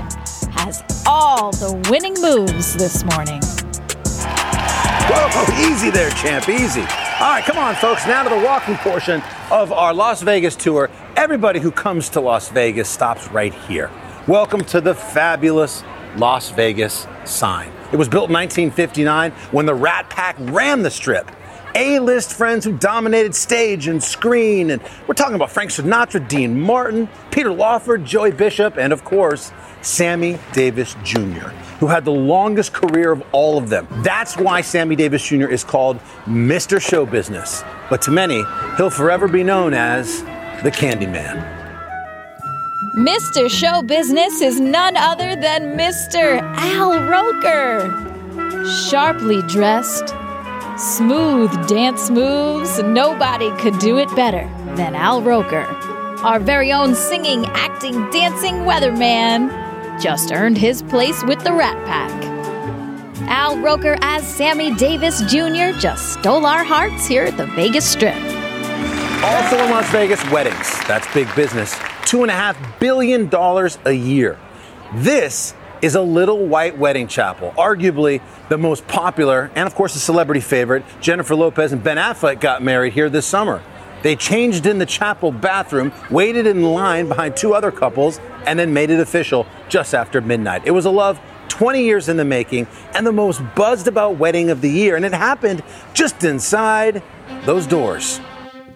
has 0.51 0.83
all 1.07 1.53
the 1.53 1.81
winning 1.89 2.15
moves 2.21 2.75
this 2.75 3.05
morning. 3.05 3.41
Whoa, 5.07 5.71
easy 5.71 5.91
there, 5.91 6.11
champ, 6.11 6.49
easy. 6.49 6.81
All 6.81 7.31
right, 7.31 7.45
come 7.45 7.57
on, 7.57 7.77
folks. 7.77 8.05
Now 8.05 8.25
to 8.25 8.31
the 8.31 8.45
walking 8.45 8.77
portion 8.79 9.23
of 9.53 9.71
our 9.71 9.95
Las 9.95 10.21
Vegas 10.23 10.57
tour. 10.57 10.91
Everybody 11.15 11.61
who 11.61 11.71
comes 11.71 12.09
to 12.11 12.21
Las 12.21 12.49
Vegas 12.49 12.89
stops 12.89 13.29
right 13.29 13.55
here. 13.55 13.89
Welcome 14.27 14.65
to 14.65 14.81
the 14.81 14.97
fabulous 14.97 15.85
Las 16.17 16.51
Vegas 16.51 17.07
sign. 17.27 17.71
It 17.93 17.97
was 17.97 18.09
built 18.09 18.29
in 18.29 18.35
1959 18.35 19.31
when 19.53 19.67
the 19.67 19.75
Rat 19.75 20.11
Pack 20.11 20.35
ran 20.41 20.83
the 20.83 20.91
strip. 20.91 21.31
A-list 21.75 22.33
friends 22.33 22.65
who 22.65 22.77
dominated 22.77 23.35
stage 23.35 23.89
and 23.89 24.03
screen, 24.03 24.71
and 24.71 24.83
we're 25.07 25.15
talking 25.15 25.35
about 25.35 25.51
Frank 25.51 25.71
Sinatra, 25.71 26.27
Dean 26.29 26.61
Martin, 26.61 27.09
Peter 27.31 27.53
Lawford, 27.53 28.05
Joey 28.05 28.31
Bishop, 28.31 28.77
and 28.77 28.93
of 28.93 29.05
course, 29.05 29.53
Sammy 29.83 30.39
Davis 30.53 30.97
Jr., 31.05 31.51
who 31.81 31.87
had 31.87 32.05
the 32.05 32.13
longest 32.13 32.73
career 32.73 33.13
of 33.13 33.23
all 33.33 33.59
of 33.59 33.69
them. 33.69 33.87
That's 34.03 34.37
why 34.37 34.61
Sammy 34.61 34.97
Davis 34.97 35.27
Jr. 35.27 35.49
is 35.49 35.63
called 35.63 36.01
Mr. 36.27 36.81
Show 36.81 37.07
Business. 37.07 37.63
But 37.89 38.03
to 38.03 38.11
many, 38.11 38.43
he'll 38.77 38.91
forever 38.91 39.29
be 39.29 39.45
known 39.45 39.75
as 39.75 40.23
the 40.63 40.71
Candyman. 40.71 41.57
Mr. 42.97 43.49
Show 43.49 43.83
Business 43.83 44.41
is 44.41 44.59
none 44.59 44.97
other 44.97 45.37
than 45.37 45.79
Mr. 45.79 46.41
Al 46.57 47.09
Roker. 47.09 48.05
Sharply 48.91 49.41
dressed, 49.43 50.15
smooth 50.79 51.51
dance 51.67 52.09
moves, 52.09 52.81
nobody 52.83 53.51
could 53.59 53.79
do 53.79 53.99
it 53.99 54.09
better 54.15 54.49
than 54.77 54.95
Al 54.95 55.21
Roker. 55.21 55.65
Our 56.23 56.39
very 56.39 56.73
own 56.73 56.95
singing, 56.95 57.47
acting, 57.47 58.09
dancing 58.11 58.55
weatherman 58.65 59.51
just 60.01 60.33
earned 60.33 60.57
his 60.57 60.83
place 60.83 61.23
with 61.25 61.43
the 61.43 61.53
Rat 61.53 61.77
Pack. 61.87 62.39
Al 63.29 63.59
Roker 63.59 63.97
as 64.03 64.27
Sammy 64.27 64.75
Davis 64.75 65.21
Jr. 65.23 65.77
just 65.79 66.13
stole 66.15 66.47
our 66.47 66.65
hearts 66.65 67.07
here 67.07 67.25
at 67.25 67.37
the 67.37 67.47
Vegas 67.47 67.85
Strip. 67.85 68.15
Also 69.23 69.59
in 69.59 69.71
Las 69.71 69.91
Vegas, 69.91 70.31
weddings. 70.31 70.79
That's 70.87 71.13
big 71.13 71.29
business. 71.35 71.75
$2.5 72.03 72.79
billion 72.79 73.29
a 73.85 73.93
year. 73.93 74.39
This 74.95 75.55
is 75.83 75.95
a 75.95 76.03
little 76.03 76.47
white 76.47 76.77
wedding 76.77 77.07
chapel, 77.07 77.53
arguably 77.57 78.21
the 78.49 78.59
most 78.59 78.87
popular 78.89 79.51
and, 79.55 79.67
of 79.67 79.75
course, 79.75 79.95
a 79.97 80.01
celebrity 80.01 80.41
favorite. 80.41 80.85
Jennifer 81.01 81.35
Lopez 81.35 81.73
and 81.73 81.83
Ben 81.83 81.97
Affleck 81.97 82.41
got 82.41 82.63
married 82.63 82.93
here 82.93 83.09
this 83.09 83.27
summer. 83.27 83.63
They 84.03 84.15
changed 84.15 84.67
in 84.67 84.79
the 84.79 84.87
chapel 84.87 85.33
bathroom, 85.33 85.93
waited 86.11 86.47
in 86.47 86.63
line 86.63 87.09
behind 87.09 87.37
two 87.37 87.55
other 87.55 87.73
couples, 87.73 88.21
and 88.47 88.59
then 88.59 88.73
made 88.73 88.91
it 88.91 89.01
official 89.01 89.47
just 89.69 89.95
after 89.95 90.21
midnight. 90.21 90.63
It 90.65 90.71
was 90.71 90.85
a 90.85 90.91
love 90.91 91.21
20 91.49 91.83
years 91.83 92.09
in 92.09 92.17
the 92.17 92.25
making 92.25 92.67
and 92.95 93.07
the 93.07 93.13
most 93.13 93.43
buzzed 93.57 93.89
about 93.89 94.17
wedding 94.17 94.51
of 94.51 94.61
the 94.61 94.71
year, 94.71 94.95
and 94.95 95.05
it 95.05 95.13
happened 95.13 95.63
just 95.95 96.23
inside 96.23 97.03
those 97.45 97.67
doors. 97.67 98.21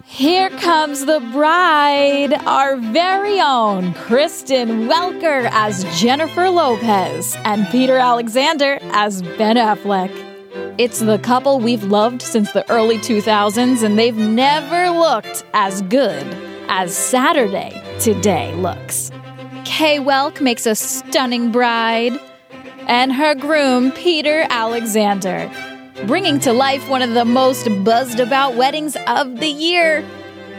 Here 0.05 0.49
comes 0.49 1.05
the 1.05 1.19
bride, 1.31 2.33
our 2.45 2.75
very 2.75 3.39
own 3.39 3.93
Kristen 3.93 4.87
Welker 4.87 5.49
as 5.51 5.83
Jennifer 5.99 6.49
Lopez 6.49 7.35
and 7.45 7.67
Peter 7.69 7.97
Alexander 7.97 8.79
as 8.91 9.21
Ben 9.21 9.55
Affleck. 9.55 10.11
It's 10.77 10.99
the 10.99 11.17
couple 11.19 11.59
we've 11.59 11.85
loved 11.85 12.21
since 12.21 12.51
the 12.51 12.69
early 12.69 12.97
2000s, 12.97 13.81
and 13.81 13.97
they've 13.97 14.15
never 14.15 14.89
looked 14.89 15.45
as 15.53 15.81
good 15.83 16.27
as 16.67 16.95
Saturday 16.95 17.81
today 17.99 18.53
looks. 18.55 19.09
Kay 19.63 19.99
Welk 19.99 20.41
makes 20.41 20.65
a 20.65 20.75
stunning 20.75 21.51
bride, 21.51 22.19
and 22.87 23.13
her 23.13 23.33
groom, 23.33 23.91
Peter 23.93 24.45
Alexander 24.49 25.49
bringing 26.05 26.39
to 26.39 26.51
life 26.51 26.89
one 26.89 27.01
of 27.01 27.13
the 27.13 27.23
most 27.23 27.67
buzzed 27.83 28.19
about 28.19 28.55
weddings 28.55 28.97
of 29.07 29.39
the 29.39 29.47
year 29.47 30.03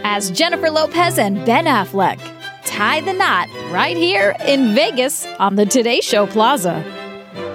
as 0.02 0.30
Jennifer 0.30 0.70
Lopez 0.70 1.18
and 1.18 1.44
Ben 1.44 1.66
Affleck 1.66 2.20
tie 2.64 3.00
the 3.00 3.12
knot 3.12 3.48
right 3.70 3.96
here 3.96 4.34
in 4.46 4.74
Vegas 4.74 5.26
on 5.38 5.56
the 5.56 5.66
Today 5.66 6.00
Show 6.00 6.26
Plaza. 6.26 6.82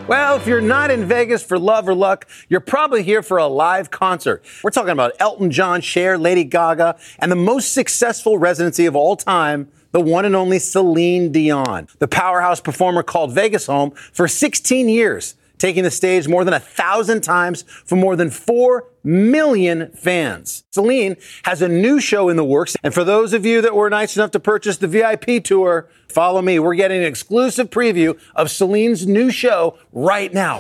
Well, 0.08 0.38
if 0.38 0.48
you're 0.48 0.62
not 0.62 0.92
in 0.92 1.06
Vegas 1.06 1.44
for 1.44 1.58
love 1.58 1.88
or 1.88 1.96
luck, 1.96 2.28
you're 2.48 2.60
probably 2.60 3.04
here 3.04 3.22
for 3.22 3.38
a 3.38 3.48
live 3.48 3.92
concert. 3.92 4.44
We're 4.64 4.72
talking 4.72 4.90
about 4.90 5.14
Elton 5.20 5.52
John, 5.52 5.82
Cher, 5.82 6.18
Lady 6.18 6.44
Gaga, 6.44 6.98
and 7.20 7.32
the 7.32 7.36
most 7.36 7.74
successful 7.74 8.38
residency 8.38 8.86
of 8.88 8.96
all 8.96 9.16
time, 9.16 9.70
the 9.92 10.02
one 10.02 10.26
and 10.26 10.36
only 10.36 10.60
Celine 10.60 11.32
Dion. 11.32 11.88
The 12.00 12.08
powerhouse 12.08 12.60
performer 12.60 13.04
called 13.04 13.34
Vegas 13.34 13.68
home 13.68 13.92
for 13.92 14.28
16 14.28 14.90
years 14.90 15.36
taking 15.60 15.84
the 15.84 15.92
stage 15.92 16.28
more 16.28 16.44
than 16.44 16.54
a 16.54 16.60
thousand 16.60 17.22
times 17.22 17.64
for 17.86 17.96
more 17.96 18.16
than 18.16 18.32
4 18.32 18.88
million 19.04 19.92
fans. 19.92 20.64
Celine 20.72 21.18
has 21.44 21.62
a 21.62 21.68
new 21.68 22.00
show 22.00 22.30
in 22.30 22.38
the 22.38 22.44
works. 22.44 22.76
And 22.84 22.94
for 22.94 23.04
those 23.04 23.34
of 23.34 23.46
you 23.46 23.62
that 23.62 23.76
were 23.76 23.90
nice 23.90 24.16
enough 24.16 24.32
to 24.32 24.40
purchase 24.40 24.78
the 24.78 24.88
VIP 24.88 25.44
tour, 25.44 25.88
follow 26.08 26.42
me. 26.42 26.60
We're 26.60 26.76
getting 26.76 27.00
an 27.00 27.08
exclusive 27.08 27.70
preview 27.70 28.20
of 28.36 28.50
Celine's 28.50 29.06
new 29.06 29.30
show 29.30 29.78
right 29.92 30.34
now. 30.34 30.60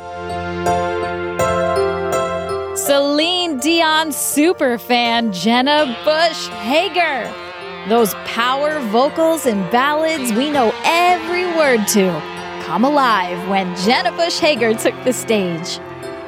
Celine 2.75 3.59
Dion 3.59 4.09
superfan 4.09 5.33
Jenna 5.33 5.97
Bush 6.03 6.47
Hager. 6.47 7.31
Those 7.88 8.13
power 8.25 8.79
vocals 8.89 9.45
and 9.45 9.69
ballads 9.71 10.31
we 10.33 10.49
know 10.49 10.73
every 10.83 11.45
word 11.45 11.88
to 11.89 12.38
come 12.69 12.86
alive 12.86 13.49
when 13.49 13.75
Jenna 13.77 14.12
Bush 14.12 14.38
Hager 14.38 14.75
took 14.75 14.93
the 15.03 15.12
stage. 15.12 15.79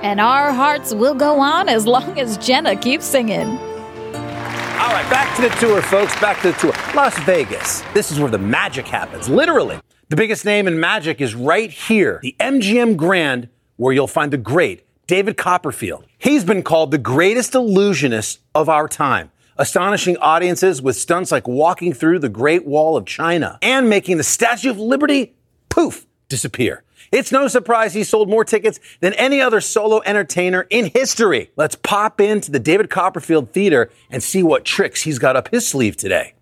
And 0.02 0.20
our 0.20 0.52
hearts 0.52 0.92
will 0.92 1.14
go 1.14 1.40
on 1.40 1.70
as 1.70 1.86
long 1.86 2.20
as 2.20 2.36
Jenna 2.40 2.76
keeps 2.76 3.06
singing. 3.06 3.48
All 3.48 4.90
right, 4.90 5.08
back 5.12 5.36
to 5.36 5.44
the 5.44 5.50
tour, 5.60 5.84
folks. 5.84 6.20
Back 6.20 6.42
to 6.42 6.52
the 6.52 6.58
tour. 6.58 6.74
Las 6.96 7.16
Vegas. 7.26 7.84
This 7.94 8.12
is 8.12 8.20
where 8.20 8.32
the 8.32 8.40
magic 8.40 8.88
happens, 8.88 9.30
literally. 9.30 9.80
The 10.10 10.16
biggest 10.16 10.44
name 10.44 10.68
in 10.68 10.80
magic 10.80 11.22
is 11.22 11.36
right 11.36 11.70
here, 11.70 12.18
the 12.24 12.36
MGM 12.40 12.98
Grand, 12.98 13.48
where 13.76 13.94
you'll 13.94 14.08
find 14.08 14.34
the 14.34 14.38
great 14.38 14.84
David 15.06 15.38
Copperfield. 15.38 16.08
He's 16.18 16.44
been 16.44 16.64
called 16.64 16.90
the 16.90 16.98
greatest 16.98 17.54
illusionist 17.54 18.40
of 18.56 18.68
our 18.68 18.88
time 18.88 19.30
astonishing 19.58 20.18
audiences 20.18 20.82
with 20.82 20.96
stunts 20.96 21.32
like 21.32 21.48
walking 21.48 21.94
through 21.94 22.18
the 22.18 22.30
Great 22.30 22.66
Wall 22.66 22.98
of 22.98 23.06
China 23.06 23.60
and 23.62 23.88
making 23.88 24.18
the 24.18 24.24
Statue 24.24 24.72
of 24.72 24.80
Liberty 24.80 25.36
poof 25.70 26.08
disappear. 26.32 26.84
It's 27.12 27.32
no 27.32 27.48
surprise 27.50 27.94
he 27.94 28.04
sold 28.06 28.30
more 28.30 28.46
tickets 28.46 28.80
than 29.02 29.14
any 29.14 29.42
other 29.42 29.60
solo 29.60 30.02
entertainer 30.06 30.66
in 30.70 30.86
history. 30.86 31.52
Let's 31.58 31.76
pop 31.76 32.22
into 32.22 32.52
the 32.52 32.60
David 32.60 32.90
Copperfield 32.90 33.52
Theater 33.52 33.92
and 34.10 34.24
see 34.24 34.42
what 34.42 34.64
tricks 34.64 35.02
he's 35.02 35.20
got 35.20 35.36
up 35.36 35.50
his 35.50 35.68
sleeve 35.68 35.98
today. 35.98 36.34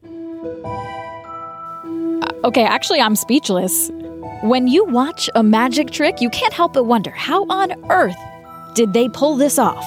Uh, 2.21 2.47
okay, 2.47 2.63
actually, 2.63 3.01
I'm 3.01 3.15
speechless. 3.15 3.89
When 4.43 4.67
you 4.67 4.85
watch 4.85 5.27
a 5.33 5.41
magic 5.41 5.89
trick, 5.89 6.21
you 6.21 6.29
can't 6.29 6.53
help 6.53 6.73
but 6.73 6.83
wonder 6.83 7.09
how 7.09 7.45
on 7.49 7.73
earth 7.89 8.15
did 8.75 8.93
they 8.93 9.09
pull 9.09 9.35
this 9.35 9.57
off? 9.57 9.85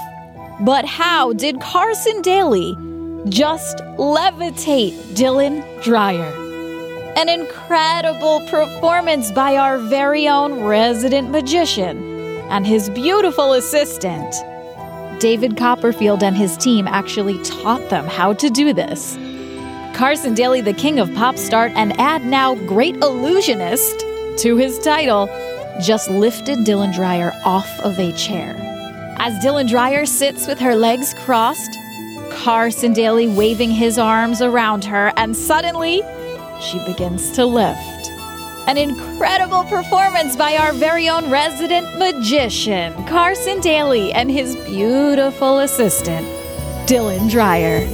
But 0.63 0.85
how 0.85 1.33
did 1.33 1.61
Carson 1.61 2.21
Daly 2.23 2.77
just 3.29 3.79
levitate 3.99 4.95
Dylan 5.15 5.63
Dreyer? 5.85 6.42
An 7.15 7.29
incredible 7.29 8.41
performance 8.49 9.31
by 9.31 9.57
our 9.57 9.79
very 9.79 10.27
own 10.27 10.65
resident 10.65 11.31
magician 11.31 11.99
and 12.49 12.67
his 12.67 12.89
beautiful 12.89 13.53
assistant. 13.53 14.35
David 15.21 15.59
Copperfield 15.59 16.23
and 16.23 16.35
his 16.35 16.57
team 16.57 16.89
actually 16.89 17.41
taught 17.43 17.87
them 17.91 18.07
how 18.07 18.33
to 18.33 18.49
do 18.49 18.73
this. 18.73 19.17
Carson 19.95 20.33
Daly, 20.33 20.63
the 20.63 20.73
king 20.73 20.99
of 20.99 21.13
pop 21.15 21.37
start 21.37 21.71
and 21.75 21.93
add 22.01 22.25
now 22.25 22.55
great 22.55 22.97
illusionist 22.97 24.01
to 24.39 24.57
his 24.57 24.79
title, 24.79 25.27
just 25.83 26.11
lifted 26.11 26.61
Dylan 26.61 26.95
Dreyer 26.95 27.33
off 27.45 27.79
of 27.81 27.99
a 27.99 28.13
chair. 28.13 28.57
As 29.19 29.35
Dylan 29.45 29.69
Dreyer 29.69 30.07
sits 30.07 30.47
with 30.47 30.59
her 30.61 30.75
legs 30.75 31.13
crossed, 31.19 31.79
Carson 32.31 32.95
Daly 32.95 33.29
waving 33.29 33.71
his 33.71 33.99
arms 33.99 34.41
around 34.41 34.85
her, 34.87 35.13
and 35.19 35.37
suddenly 35.37 36.03
she 36.63 36.79
begins 36.85 37.31
to 37.33 37.45
lift. 37.45 38.11
An 38.69 38.79
incredible 38.79 39.65
performance 39.65 40.37
by 40.37 40.57
our 40.57 40.73
very 40.73 41.09
own 41.09 41.29
resident 41.29 41.99
magician, 41.99 42.93
Carson 43.07 43.61
Daly, 43.61 44.13
and 44.13 44.31
his 44.31 44.55
beautiful 44.65 45.59
assistant, 45.59 46.25
Dylan 46.87 47.29
Dreyer. 47.29 47.87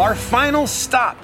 Our 0.00 0.14
final 0.16 0.66
stop, 0.66 1.16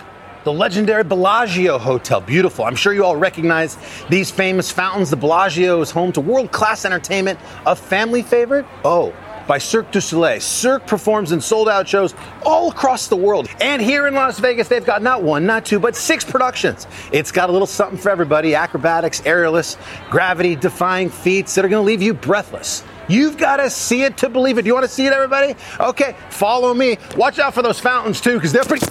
the 0.45 0.53
legendary 0.53 1.03
Bellagio 1.03 1.77
Hotel. 1.77 2.21
Beautiful. 2.21 2.65
I'm 2.65 2.77
sure 2.77 2.95
you 2.95 3.05
all 3.05 3.17
recognize 3.17 3.77
these 4.09 4.31
famous 4.31 4.71
fountains. 4.71 5.11
The 5.11 5.17
Bellagio 5.17 5.81
is 5.81 5.91
home 5.91 6.13
to 6.13 6.21
world 6.21 6.53
class 6.53 6.85
entertainment. 6.85 7.41
A 7.67 7.75
family 7.75 8.23
favorite? 8.23 8.65
Oh, 8.85 9.13
by 9.47 9.59
Cirque 9.59 9.91
du 9.91 10.01
Soleil. 10.01 10.41
Cirque 10.41 10.87
performs 10.87 11.33
in 11.33 11.41
sold 11.41 11.69
out 11.69 11.89
shows 11.89 12.15
all 12.45 12.71
across 12.71 13.09
the 13.09 13.17
world. 13.17 13.49
And 13.61 13.81
here 13.81 14.07
in 14.07 14.15
Las 14.15 14.39
Vegas, 14.39 14.69
they've 14.69 14.85
got 14.85 15.03
not 15.03 15.23
one, 15.23 15.47
not 15.47 15.65
two, 15.65 15.79
but 15.79 15.97
six 15.97 16.25
productions. 16.25 16.87
It's 17.13 17.33
got 17.33 17.49
a 17.49 17.53
little 17.53 17.67
something 17.67 17.99
for 17.99 18.11
everybody 18.11 18.55
acrobatics, 18.55 19.21
aerialists, 19.23 19.77
gravity 20.11 20.57
defying 20.57 21.11
feats 21.11 21.55
that 21.55 21.65
are 21.65 21.69
going 21.69 21.83
to 21.83 21.87
leave 21.87 22.03
you 22.03 22.15
breathless. 22.15 22.85
You've 23.09 23.37
got 23.37 23.59
to 23.59 23.71
see 23.71 24.03
it 24.03 24.17
to 24.19 24.29
believe 24.29 24.59
it. 24.59 24.63
Do 24.63 24.69
you 24.69 24.75
want 24.75 24.85
to 24.85 24.93
see 24.93 25.07
it, 25.07 25.13
everybody? 25.13 25.55
Okay, 25.79 26.17
follow 26.31 26.75
me. 26.75 26.99
Watch 27.17 27.39
out 27.39 27.55
for 27.55 27.63
those 27.63 27.79
fountains, 27.79 28.21
too, 28.21 28.35
because 28.35 28.53
they're 28.53 28.65
pretty. 28.65 28.87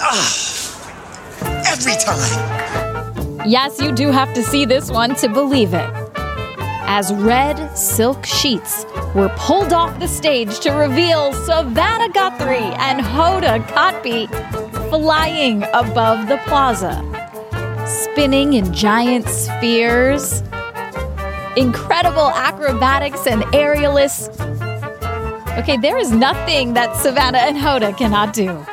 Ah, 0.00 0.46
every 1.66 1.94
time. 1.96 3.48
Yes, 3.48 3.80
you 3.80 3.92
do 3.92 4.10
have 4.10 4.32
to 4.34 4.42
see 4.42 4.64
this 4.64 4.90
one 4.90 5.14
to 5.16 5.28
believe 5.28 5.74
it. 5.74 6.05
As 6.88 7.12
red 7.12 7.76
silk 7.76 8.24
sheets 8.24 8.86
were 9.14 9.28
pulled 9.36 9.72
off 9.72 9.98
the 9.98 10.06
stage 10.06 10.60
to 10.60 10.70
reveal 10.70 11.32
Savannah 11.32 12.12
Guthrie 12.12 12.58
and 12.58 13.00
Hoda 13.00 13.60
Kotb 13.66 14.28
flying 14.88 15.64
above 15.72 16.28
the 16.28 16.38
plaza, 16.46 17.02
spinning 17.86 18.52
in 18.52 18.72
giant 18.72 19.28
spheres, 19.28 20.42
incredible 21.56 22.30
acrobatics 22.30 23.26
and 23.26 23.42
aerialists. 23.52 24.30
Okay, 25.58 25.76
there 25.76 25.98
is 25.98 26.12
nothing 26.12 26.74
that 26.74 26.96
Savannah 26.96 27.38
and 27.38 27.56
Hoda 27.56 27.96
cannot 27.98 28.32
do. 28.32 28.64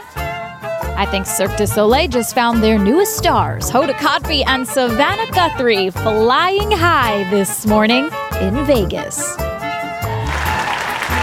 I 0.95 1.07
think 1.07 1.25
Cirque 1.25 1.57
du 1.57 1.65
Soleil 1.65 2.07
just 2.07 2.35
found 2.35 2.61
their 2.61 2.77
newest 2.77 3.17
stars, 3.17 3.69
Hoda 3.71 3.93
Kotb 3.93 4.43
and 4.45 4.67
Savannah 4.67 5.31
Guthrie, 5.31 5.89
flying 5.89 6.69
high 6.69 7.27
this 7.31 7.65
morning 7.65 8.09
in 8.39 8.65
Vegas. 8.65 9.35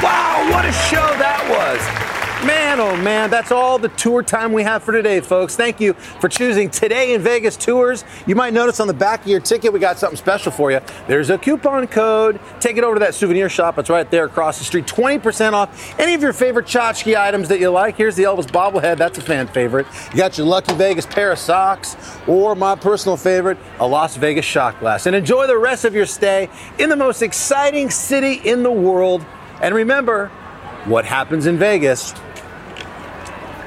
Wow, 0.03 0.49
what 0.51 0.65
a 0.65 0.73
show 0.73 1.07
that 1.19 1.47
was! 1.49 2.00
Man, 2.47 2.81
oh 2.81 2.97
man, 2.97 3.29
that's 3.29 3.53
all 3.53 3.79
the 3.79 3.91
tour 3.91 4.23
time 4.23 4.55
we 4.55 4.63
have 4.63 4.83
for 4.83 4.93
today, 4.93 5.21
folks. 5.21 5.57
Thank 5.57 5.79
you 5.79 5.93
for 5.93 6.27
choosing 6.27 6.71
Today 6.71 7.13
in 7.13 7.21
Vegas 7.21 7.55
Tours. 7.55 8.03
You 8.27 8.35
might 8.35 8.55
notice 8.55 8.81
on 8.81 8.87
the 8.87 8.95
back 8.95 9.21
of 9.21 9.27
your 9.27 9.41
ticket, 9.41 9.75
we 9.75 9.79
got 9.79 9.99
something 9.99 10.17
special 10.17 10.51
for 10.51 10.71
you. 10.71 10.81
There's 11.07 11.29
a 11.29 11.37
coupon 11.37 11.87
code. 11.87 12.41
Take 12.59 12.79
it 12.79 12.85
over 12.85 12.95
to 12.95 13.01
that 13.01 13.15
souvenir 13.15 13.51
shop. 13.51 13.77
It's 13.79 13.91
right 13.91 14.11
there 14.11 14.25
across 14.25 14.59
the 14.59 14.65
street. 14.65 14.87
20% 14.87 15.53
off 15.53 16.01
any 16.01 16.15
of 16.15 16.23
your 16.23 16.33
favorite 16.33 16.65
tchotchke 16.65 17.15
items 17.15 17.47
that 17.49 17.61
you 17.61 17.69
like. 17.69 17.99
Here's 17.99 18.17
the 18.17 18.23
Elvis 18.23 18.47
bobblehead. 18.47 18.97
That's 18.97 19.19
a 19.19 19.23
fan 19.23 19.47
favorite. 19.47 19.87
You 20.13 20.17
got 20.17 20.39
your 20.39 20.47
Lucky 20.47 20.73
Vegas 20.77 21.05
pair 21.05 21.33
of 21.33 21.39
socks, 21.39 21.95
or 22.27 22.55
my 22.55 22.75
personal 22.75 23.19
favorite, 23.19 23.59
a 23.81 23.87
Las 23.87 24.17
Vegas 24.17 24.47
shot 24.47 24.81
glass. 24.81 25.05
And 25.05 25.15
enjoy 25.15 25.47
the 25.47 25.59
rest 25.59 25.85
of 25.85 25.95
your 25.95 26.07
stay 26.07 26.49
in 26.79 26.89
the 26.89 26.97
most 26.97 27.21
exciting 27.21 27.91
city 27.91 28.33
in 28.33 28.63
the 28.63 28.73
world. 28.73 29.27
And 29.61 29.75
remember, 29.75 30.29
what 30.87 31.05
happens 31.05 31.45
in 31.45 31.59
Vegas 31.59 32.15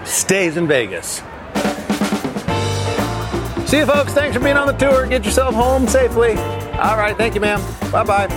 stays 0.05 0.57
in 0.57 0.67
Vegas. 0.67 1.21
See 3.65 3.77
you, 3.79 3.85
folks. 3.85 4.13
Thanks 4.13 4.37
for 4.37 4.43
being 4.43 4.57
on 4.57 4.67
the 4.67 4.73
tour. 4.73 5.07
Get 5.07 5.25
yourself 5.25 5.55
home 5.55 5.87
safely. 5.87 6.35
All 6.77 6.97
right. 6.97 7.15
Thank 7.17 7.33
you, 7.33 7.41
ma'am. 7.41 7.61
Bye 7.91 8.03
bye. 8.03 8.27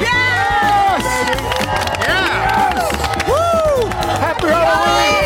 Yes! 0.00 1.02
Yes! 2.00 3.28
Woo! 3.28 3.86
Happy 3.88 4.46
Halloween! 4.48 5.23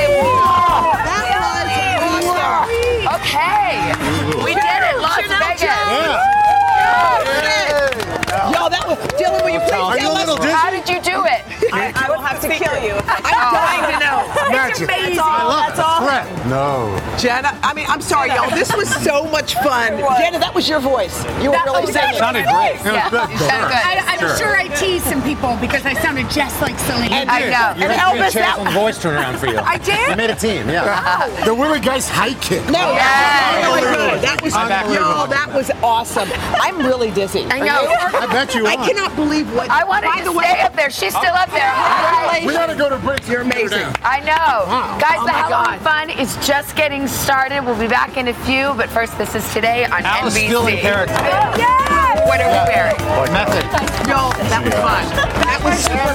To 12.49 12.55
kill 12.57 12.83
you. 12.83 12.93
I'm 13.07 13.39
Oh. 13.39 13.53
dying 13.55 13.85
to 13.93 13.99
know. 14.01 14.19
Magic. 14.51 14.89
That's 14.89 15.19
all. 15.19 15.51
That's 15.51 15.79
all. 15.79 16.01
No. 16.49 16.99
Jenna, 17.19 17.57
I 17.63 17.73
mean, 17.75 17.87
I'm 17.89 18.01
sorry, 18.01 18.29
y'all. 18.31 18.51
This 18.51 18.75
was 18.75 18.89
so 19.05 19.25
much 19.27 19.55
fun. 19.57 19.99
Jenna, 20.19 20.39
that 20.39 20.53
was 20.55 20.69
your 20.69 20.81
voice. 20.81 21.25
You 21.43 21.51
were 21.53 21.59
really 21.65 21.93
singing. 21.93 22.21
I, 22.21 24.05
I'm 24.09 24.39
sure 24.39 24.57
I 24.57 24.69
teased 24.77 25.05
some 25.07 25.23
people 25.23 25.28
because 25.57 25.85
I 25.87 25.95
sounded 25.95 26.29
just 26.31 26.61
like 26.61 26.79
Celine. 26.81 27.13
And 27.13 27.31
I 27.31 27.41
know. 27.41 27.75
You 27.81 27.89
And 27.89 27.93
had 27.93 28.17
Elvis, 28.17 28.33
to 28.33 28.39
that- 28.39 28.59
the 28.65 28.71
voice 28.71 29.01
turn 29.01 29.15
around 29.17 29.39
for 29.39 29.47
you. 29.47 29.59
I 29.65 29.79
did? 29.79 30.09
You 30.11 30.17
made 30.17 30.31
a 30.31 30.35
team, 30.35 30.69
yeah. 30.69 30.85
Uh-huh. 30.85 31.45
the 31.45 31.55
Willie 31.55 31.81
Geist 31.81 32.11
high 32.11 32.35
kick. 32.35 32.65
No, 32.67 32.93
Yes. 32.93 33.01
that 33.03 33.71
was 33.73 33.85
really. 33.85 34.21
That 34.21 34.43
was 34.43 34.55
Unbelievable. 34.55 34.95
y'all. 34.95 35.27
That 35.27 35.53
was 35.55 35.71
awesome. 35.83 36.29
I'm 36.61 36.79
really 36.79 37.11
dizzy. 37.11 37.45
I 37.51 37.61
know. 37.61 37.87
I 38.19 38.27
bet 38.27 38.55
you 38.55 38.67
Are. 38.67 38.73
I 38.73 38.77
cannot 38.77 39.15
believe 39.17 39.53
what. 39.55 39.71
I 39.71 39.85
wanted 39.85 40.09
by 40.09 40.19
to 40.21 40.25
the 40.25 40.39
stay 40.39 40.61
up 40.61 40.75
there. 40.77 40.91
She's 40.91 41.15
still 41.17 41.35
up 41.35 41.51
there. 41.51 41.71
Hi. 41.71 42.45
We 42.47 42.53
gotta 42.53 42.75
go 42.77 42.89
to 42.89 42.99
break. 42.99 43.27
You're 43.29 43.43
amazing. 43.43 43.85
I 44.03 44.21
know. 44.21 44.67
Guys, 45.01 45.19
Oh 45.21 45.27
the 45.27 45.33
my 45.33 45.39
Halloween 45.39 45.79
God. 45.79 45.81
fun 45.81 46.11
is 46.11 46.35
just 46.47 46.77
getting 46.77 47.07
started. 47.07 47.63
We'll 47.65 47.79
be 47.79 47.89
back 47.89 48.17
in 48.17 48.29
a 48.29 48.35
few, 48.45 48.75
but 48.75 48.89
first, 48.91 49.17
this 49.19 49.35
is 49.35 49.45
today 49.53 49.85
on 49.85 50.05
Al 50.05 50.29
NBC. 50.31 50.47
still 50.47 50.67
in 50.67 50.77
character. 50.79 51.15
Yes! 51.15 51.98
What 52.29 52.41
are 52.43 52.51
we 52.51 52.59
wearing? 52.71 52.99
Method. 53.33 53.65
Yo, 54.07 54.31
that 54.51 54.63
was 54.63 54.75
fun. 54.75 55.05
That 55.49 55.61
was 55.65 55.79
super. 55.83 56.15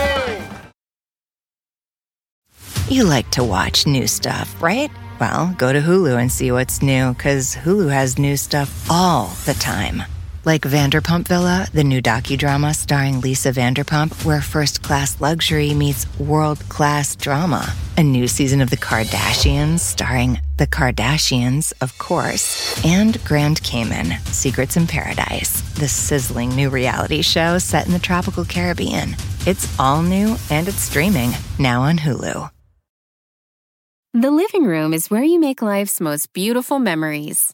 You 2.93 3.03
like 3.05 3.31
to 3.31 3.43
watch 3.43 3.87
new 3.87 4.05
stuff, 4.05 4.61
right? 4.61 4.91
Well, 5.19 5.55
go 5.57 5.73
to 5.73 5.81
Hulu 5.81 6.21
and 6.21 6.31
see 6.31 6.51
what's 6.51 6.83
new, 6.83 7.15
because 7.15 7.55
Hulu 7.55 7.91
has 7.91 8.19
new 8.19 8.37
stuff 8.37 8.87
all 8.91 9.29
the 9.45 9.55
time. 9.55 10.03
Like 10.45 10.63
Vanderpump 10.63 11.29
Villa, 11.29 11.69
the 11.71 11.85
new 11.85 12.01
docudrama 12.01 12.75
starring 12.75 13.21
Lisa 13.21 13.53
Vanderpump, 13.53 14.25
where 14.25 14.41
first 14.41 14.83
class 14.83 15.21
luxury 15.21 15.73
meets 15.73 16.05
world 16.19 16.59
class 16.67 17.15
drama. 17.15 17.73
A 17.95 18.03
new 18.03 18.27
season 18.27 18.59
of 18.59 18.69
The 18.69 18.75
Kardashians 18.75 19.79
starring 19.79 20.41
The 20.57 20.67
Kardashians, 20.67 21.71
of 21.79 21.97
course, 21.97 22.83
and 22.83 23.23
Grand 23.23 23.63
Cayman, 23.63 24.19
Secrets 24.25 24.75
in 24.75 24.85
Paradise, 24.85 25.61
the 25.75 25.87
sizzling 25.87 26.49
new 26.49 26.69
reality 26.69 27.21
show 27.21 27.57
set 27.57 27.85
in 27.85 27.93
the 27.93 27.97
tropical 27.97 28.43
Caribbean. 28.43 29.15
It's 29.47 29.73
all 29.79 30.01
new 30.01 30.35
and 30.49 30.67
it's 30.67 30.81
streaming 30.81 31.31
now 31.57 31.83
on 31.83 31.99
Hulu. 31.99 32.49
The 34.13 34.29
living 34.29 34.65
room 34.65 34.93
is 34.93 35.09
where 35.09 35.23
you 35.23 35.39
make 35.39 35.61
life's 35.61 36.01
most 36.01 36.33
beautiful 36.33 36.79
memories. 36.79 37.53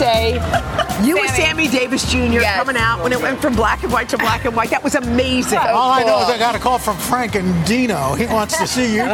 Say, 0.00 0.38
Davis 1.70 2.10
Jr. 2.10 2.40
coming 2.40 2.76
out 2.76 3.02
when 3.02 3.12
it 3.12 3.20
went 3.20 3.40
from 3.40 3.54
black 3.54 3.82
and 3.82 3.92
white 3.92 4.08
to 4.10 4.18
black 4.18 4.44
and 4.44 4.54
white. 4.54 4.70
That 4.70 4.82
was 4.82 4.94
amazing. 4.94 5.58
All 5.58 5.90
I 5.92 6.02
know 6.02 6.20
is 6.20 6.28
I 6.28 6.38
got 6.38 6.54
a 6.54 6.58
call 6.58 6.78
from 6.78 6.96
Frank 6.96 7.34
and 7.36 7.64
Dino. 7.66 8.14
He 8.14 8.26
wants 8.26 8.58
to 8.58 8.66
see 8.66 8.94
you. 8.96 9.04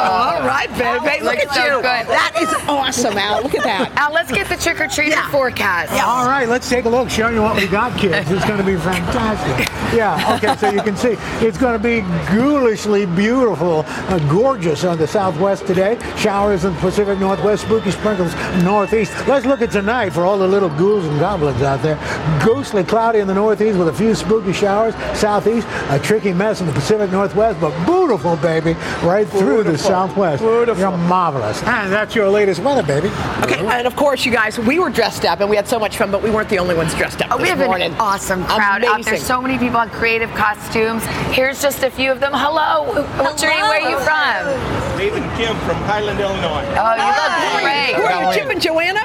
Oh, 0.00 0.12
all 0.40 0.46
right, 0.46 0.68
baby. 0.78 1.22
Look 1.22 1.36
Looks 1.36 1.46
at 1.46 1.54
so 1.54 1.64
you. 1.64 1.82
good. 1.82 2.06
That 2.08 2.32
is 2.40 2.48
awesome, 2.68 3.18
Al. 3.18 3.42
Look 3.42 3.54
at 3.54 3.62
that. 3.64 3.92
Al, 3.96 4.12
let's 4.12 4.32
get 4.32 4.48
the 4.48 4.56
trick 4.56 4.80
or 4.80 4.84
treater 4.86 5.22
forecast. 5.30 5.92
Yeah. 5.92 6.06
All 6.06 6.26
right, 6.26 6.48
let's 6.48 6.68
take 6.68 6.84
a 6.86 6.88
look, 6.88 7.10
show 7.10 7.28
you 7.28 7.42
what 7.42 7.56
we 7.56 7.66
got, 7.66 7.98
kids. 7.98 8.30
It's 8.30 8.44
going 8.46 8.58
to 8.58 8.64
be 8.64 8.76
fantastic. 8.76 9.68
Yeah, 9.94 10.36
okay, 10.36 10.56
so 10.56 10.70
you 10.70 10.82
can 10.82 10.96
see 10.96 11.16
it's 11.44 11.58
going 11.58 11.76
to 11.76 11.82
be 11.82 12.00
ghoulishly 12.32 13.04
beautiful, 13.14 13.84
uh, 13.86 14.18
gorgeous 14.30 14.84
on 14.84 14.96
the 14.98 15.06
southwest 15.06 15.66
today. 15.66 15.98
Showers 16.16 16.64
in 16.64 16.72
the 16.74 16.80
Pacific 16.80 17.18
Northwest, 17.18 17.64
spooky 17.64 17.90
sprinkles 17.90 18.34
northeast. 18.62 19.12
Let's 19.26 19.44
look 19.44 19.60
at 19.60 19.70
tonight 19.70 20.10
for 20.10 20.24
all 20.24 20.38
the 20.38 20.48
little 20.48 20.70
ghouls 20.70 21.04
and 21.04 21.18
goblins 21.20 21.39
out 21.48 21.82
there. 21.82 21.96
Ghostly 22.44 22.84
cloudy 22.84 23.18
in 23.20 23.26
the 23.26 23.34
northeast 23.34 23.78
with 23.78 23.88
a 23.88 23.92
few 23.92 24.14
spooky 24.14 24.52
showers. 24.52 24.94
Southeast, 25.18 25.66
a 25.88 25.98
tricky 25.98 26.32
mess 26.32 26.60
in 26.60 26.66
the 26.66 26.72
Pacific 26.72 27.10
Northwest, 27.10 27.60
but 27.60 27.72
beautiful, 27.86 28.36
baby, 28.36 28.74
right 29.02 29.26
through 29.26 29.64
the 29.64 29.78
southwest. 29.78 30.42
Beautiful. 30.42 30.80
You're 30.80 30.96
marvelous. 30.96 31.62
And 31.62 31.92
that's 31.92 32.14
your 32.14 32.28
latest 32.28 32.60
weather, 32.62 32.82
baby. 32.82 33.08
Okay, 33.42 33.58
and 33.66 33.86
of 33.86 33.96
course, 33.96 34.24
you 34.24 34.32
guys, 34.32 34.58
we 34.58 34.78
were 34.78 34.90
dressed 34.90 35.24
up 35.24 35.40
and 35.40 35.48
we 35.48 35.56
had 35.56 35.66
so 35.66 35.78
much 35.78 35.96
fun, 35.96 36.10
but 36.10 36.22
we 36.22 36.30
weren't 36.30 36.48
the 36.48 36.58
only 36.58 36.74
ones 36.74 36.94
dressed 36.94 37.22
up. 37.22 37.28
Oh, 37.30 37.38
we 37.40 37.48
have 37.48 37.58
morning. 37.58 37.92
an 37.92 37.98
awesome 38.00 38.44
crowd 38.44 38.84
out 38.84 39.02
there. 39.04 39.14
Amazing. 39.14 39.26
So 39.26 39.40
many 39.40 39.58
people 39.58 39.80
in 39.80 39.88
creative 39.90 40.30
costumes. 40.30 41.04
Here's 41.34 41.62
just 41.62 41.82
a 41.82 41.90
few 41.90 42.12
of 42.12 42.20
them. 42.20 42.32
Hello. 42.34 43.02
What's 43.22 43.42
your 43.42 43.52
name? 43.52 43.62
Where 43.62 43.82
are 43.82 43.90
you 43.90 43.98
from? 44.00 44.98
Nathan 44.98 45.22
Kim 45.36 45.56
from 45.60 45.76
Highland, 45.84 46.20
Illinois. 46.20 46.66
Oh, 46.76 46.94
you 46.94 47.06
look 47.08 47.62
great. 47.62 47.94
Who 47.96 48.02
are 48.02 48.34
you, 48.34 48.40
Chip 48.40 48.50
and 48.50 48.60
Joanna? 48.60 49.00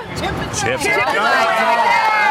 Chip. 0.54 0.80
Love 0.84 1.16
it. 1.16 2.25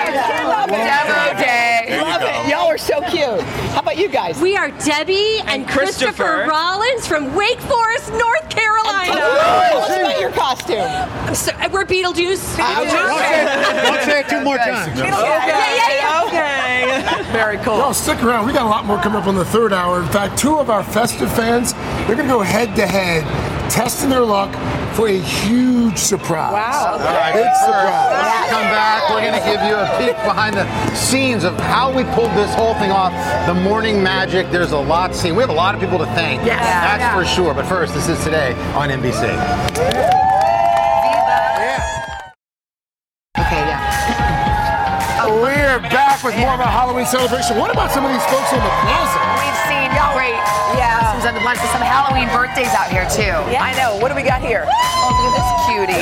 Demo 0.76 1.38
day. 1.40 2.00
Love 2.00 2.22
it. 2.22 2.50
Y'all 2.50 2.68
are 2.68 2.78
so 2.78 3.00
cute. 3.10 3.40
How 3.72 3.80
about 3.80 3.96
you 3.96 4.08
guys? 4.08 4.40
We 4.40 4.56
are 4.56 4.70
Debbie 4.70 5.40
and, 5.46 5.66
Christopher. 5.68 6.12
Christopher. 6.12 6.46
Rollins 6.48 7.06
from 7.06 7.34
Wake 7.34 7.60
Forest, 7.60 8.10
North 8.12 8.48
Carolina. 8.50 9.12
Tell 9.14 9.82
us 9.82 9.96
about 9.98 10.20
your 10.20 10.30
costume. 10.30 11.34
So, 11.34 11.52
uh, 11.52 11.68
we're 11.72 11.84
Beetlejuice. 11.84 12.56
Don't 12.56 12.88
say, 12.88 13.82
don't 13.82 14.02
say 14.04 14.20
it 14.20 14.28
two 14.28 14.42
more 14.42 14.56
times. 14.56 14.98
Yeah, 14.98 15.06
yeah, 15.06 15.94
yeah. 15.98 16.24
Okay. 16.26 17.32
Very 17.32 17.58
cool. 17.58 17.78
Y'all 17.78 17.94
stick 17.94 18.22
around. 18.22 18.46
We 18.46 18.52
got 18.52 18.66
a 18.66 18.68
lot 18.68 18.84
more 18.84 18.98
coming 18.98 19.20
up 19.20 19.26
on 19.26 19.34
the 19.34 19.44
third 19.44 19.72
hour. 19.72 20.00
In 20.00 20.08
fact, 20.08 20.38
two 20.38 20.58
of 20.58 20.70
our 20.70 20.84
festive 20.84 21.32
fans, 21.34 21.72
they're 22.06 22.16
going 22.16 22.28
to 22.28 22.34
go 22.34 22.40
head 22.42 22.74
to 22.76 22.86
head, 22.86 23.24
testing 23.70 24.10
their 24.10 24.20
luck 24.20 24.52
for 24.94 25.08
a 25.08 25.18
huge 25.18 25.96
surprise. 25.98 26.52
Wow. 26.52 26.92
All 26.92 26.98
right, 27.00 27.32
Big 27.34 27.44
first, 27.46 27.64
surprise. 27.64 28.10
when 28.12 28.42
we 28.44 28.48
come 28.50 28.68
back, 28.70 29.10
we're 29.10 29.20
going 29.24 29.34
to 29.40 29.46
give 29.48 29.60
you 29.66 29.74
a 29.74 29.88
peek 29.98 30.14
behind 30.24 30.54
the 30.54 30.66
scenes 30.94 31.44
of 31.44 31.56
how 31.58 31.90
we 31.92 32.04
pulled 32.14 32.30
this 32.32 32.54
whole 32.54 32.74
thing 32.74 32.90
off. 32.92 33.12
The 33.46 33.54
morning 33.54 34.02
magic. 34.02 34.50
There's 34.50 34.72
a 34.72 34.78
lot 34.78 35.12
to 35.12 35.18
see. 35.18 35.32
We 35.32 35.40
have 35.40 35.50
a 35.50 35.54
lot 35.54 35.74
of 35.74 35.80
people 35.80 35.98
to 35.98 36.06
thank. 36.14 36.44
Yes. 36.44 36.60
That's 36.60 37.00
Yeah. 37.00 37.14
for 37.18 37.24
sure. 37.24 37.54
But 37.54 37.66
first, 37.66 37.94
this 37.94 38.08
is 38.08 38.22
today 38.22 38.52
on 38.74 38.90
NBC. 38.90 39.24
Okay, 43.36 43.64
yeah. 43.66 45.26
We're 45.42 45.80
back 45.90 46.22
with 46.22 46.36
more 46.38 46.54
of 46.54 46.60
our 46.60 46.66
Halloween 46.70 47.06
celebration. 47.06 47.58
What 47.58 47.72
about 47.72 47.90
some 47.90 48.04
of 48.04 48.12
these 48.12 48.22
folks 48.30 48.52
on 48.52 48.60
the 48.62 48.72
plaza? 48.86 49.18
We've 49.42 49.60
seen 49.66 49.90
y'all 49.96 50.14
great 50.14 50.38
costumes 50.38 50.93
on 51.24 51.34
the 51.34 51.40
plaza. 51.40 51.60
Some 51.72 51.82
Halloween 51.82 52.28
birthdays 52.28 52.72
out 52.74 52.90
here 52.90 53.06
too. 53.08 53.32
I 53.56 53.72
know. 53.76 53.96
What 53.96 54.08
do 54.08 54.14
we 54.14 54.22
got 54.22 54.42
here? 54.42 54.66
Oh, 55.06 55.10
look 55.20 55.28
at 55.28 55.36
this 55.36 55.50
cutie. 55.68 56.00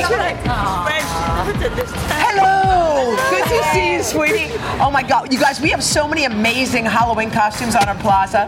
Hello. 2.07 3.17
Good 3.29 3.43
to 3.49 3.59
see 3.73 3.95
you, 3.95 4.01
sweetie. 4.03 4.47
Oh 4.79 4.89
my 4.89 5.03
God, 5.03 5.33
you 5.33 5.37
guys, 5.39 5.59
we 5.59 5.67
have 5.69 5.83
so 5.83 6.07
many 6.07 6.23
amazing 6.23 6.85
Halloween 6.85 7.29
costumes 7.29 7.75
on 7.75 7.85
our 7.89 7.95
plaza, 7.95 8.47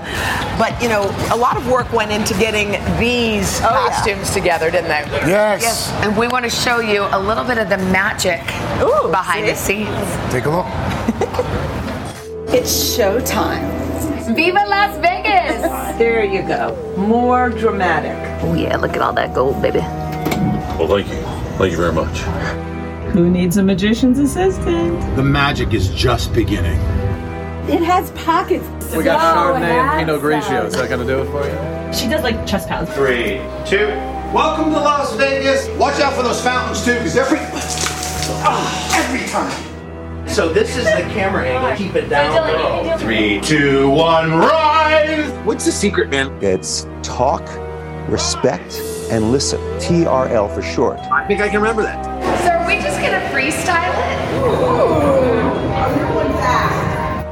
but 0.57 0.81
you 0.81 0.87
know, 0.87 1.03
a 1.31 1.35
lot 1.35 1.57
of 1.57 1.67
work 1.69 1.91
went 1.91 2.11
into 2.11 2.33
getting 2.35 2.71
these 2.99 3.59
oh, 3.61 3.67
costumes 3.67 4.29
together, 4.31 4.71
didn't 4.71 4.87
they? 4.87 5.03
Yes. 5.27 5.61
Yes, 5.61 5.91
and 6.05 6.15
we 6.17 6.29
want 6.29 6.45
to 6.45 6.49
show 6.49 6.79
you 6.79 7.05
a 7.11 7.19
little 7.19 7.43
bit 7.43 7.57
of 7.57 7.67
the 7.67 7.77
magic 7.77 8.41
Ooh, 8.81 9.09
behind 9.09 9.45
see? 9.57 9.83
the 9.83 9.87
scenes. 9.87 10.31
Take 10.31 10.45
a 10.45 10.49
look. 10.49 10.65
It's 12.47 12.71
showtime. 12.95 13.67
Viva 14.33 14.63
Las 14.67 14.95
Vegas! 14.99 15.14
There 15.95 16.25
you 16.25 16.41
go. 16.41 16.75
More 16.97 17.49
dramatic. 17.49 18.11
Oh 18.43 18.53
yeah, 18.53 18.75
look 18.75 18.91
at 18.91 19.01
all 19.01 19.13
that 19.13 19.33
gold, 19.33 19.61
baby. 19.61 19.79
Well, 19.79 20.87
thank 20.87 21.07
you. 21.07 21.15
Thank 21.57 21.71
you 21.71 21.77
very 21.77 21.93
much. 21.93 22.17
Who 23.13 23.29
needs 23.29 23.55
a 23.55 23.63
magician's 23.63 24.19
assistant? 24.19 25.15
The 25.15 25.23
magic 25.23 25.73
is 25.73 25.89
just 25.89 26.33
beginning. 26.33 26.77
It 27.69 27.81
has 27.81 28.11
pockets. 28.11 28.67
We 28.93 29.03
got 29.05 29.21
Chardonnay 29.21 29.63
and 29.63 30.05
Pinot 30.05 30.21
Grigio. 30.21 30.65
Is 30.65 30.73
that 30.73 30.89
going 30.89 30.99
to 30.99 31.07
do 31.07 31.21
it 31.21 31.31
for 31.31 31.45
you? 31.45 31.93
She 31.97 32.09
does 32.09 32.23
like 32.23 32.45
chest 32.45 32.67
pounds. 32.67 32.93
Three, 32.93 33.39
two. 33.65 33.87
Welcome 34.35 34.73
to 34.73 34.79
Las 34.79 35.15
Vegas. 35.15 35.69
Watch 35.79 36.01
out 36.01 36.13
for 36.13 36.23
those 36.23 36.41
fountains 36.41 36.83
too, 36.83 36.95
because 36.95 37.15
every 37.15 37.39
oh, 37.41 38.91
every 38.95 39.25
time. 39.29 40.27
So 40.27 40.51
this 40.51 40.75
is 40.75 40.83
the 40.83 41.09
camera 41.13 41.47
angle. 41.47 41.77
Keep 41.77 41.95
it 41.95 42.09
down 42.09 42.99
Three, 42.99 43.39
two, 43.39 43.39
one, 43.39 43.39
Three, 43.39 43.57
two, 43.57 43.89
one, 43.89 44.31
rise! 44.85 45.31
What's 45.45 45.65
the 45.65 45.71
secret, 45.71 46.09
man? 46.09 46.31
It's 46.41 46.87
talk, 47.01 47.43
respect, 48.09 48.81
and 49.11 49.31
listen. 49.31 49.59
TRL 49.79 50.53
for 50.53 50.61
short. 50.61 50.99
I 50.99 51.25
think 51.27 51.41
I 51.41 51.49
can 51.49 51.61
remember 51.61 51.83
that. 51.83 52.03
So 52.43 52.51
are 52.51 52.67
we 52.67 52.75
just 52.81 52.99
gonna 53.01 53.21
freestyle 53.31 53.93
it? 54.11 54.15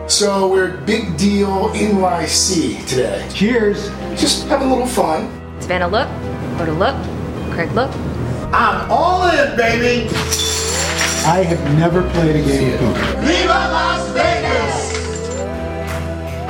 So 0.09 0.47
we're 0.51 0.77
at 0.77 0.85
Big 0.85 1.17
Deal 1.17 1.69
NYC 1.69 2.85
today. 2.87 3.27
Cheers. 3.33 3.89
Just 4.19 4.47
have 4.47 4.61
a 4.61 4.65
little 4.65 4.85
fun. 4.85 5.29
Savannah, 5.59 5.87
look. 5.87 6.07
Hoda, 6.57 6.77
look. 6.77 6.95
Craig, 7.53 7.71
look. 7.71 7.91
I'm 8.53 8.91
all 8.91 9.27
in, 9.29 9.55
baby. 9.57 10.09
I 11.25 11.43
have 11.47 11.63
never 11.79 12.03
played 12.11 12.35
a 12.35 12.43
game 12.45 12.73
of 12.73 12.79
poker. 12.79 13.21
Viva 13.21 13.47
Las 13.47 13.92
Vegas! 13.92 13.92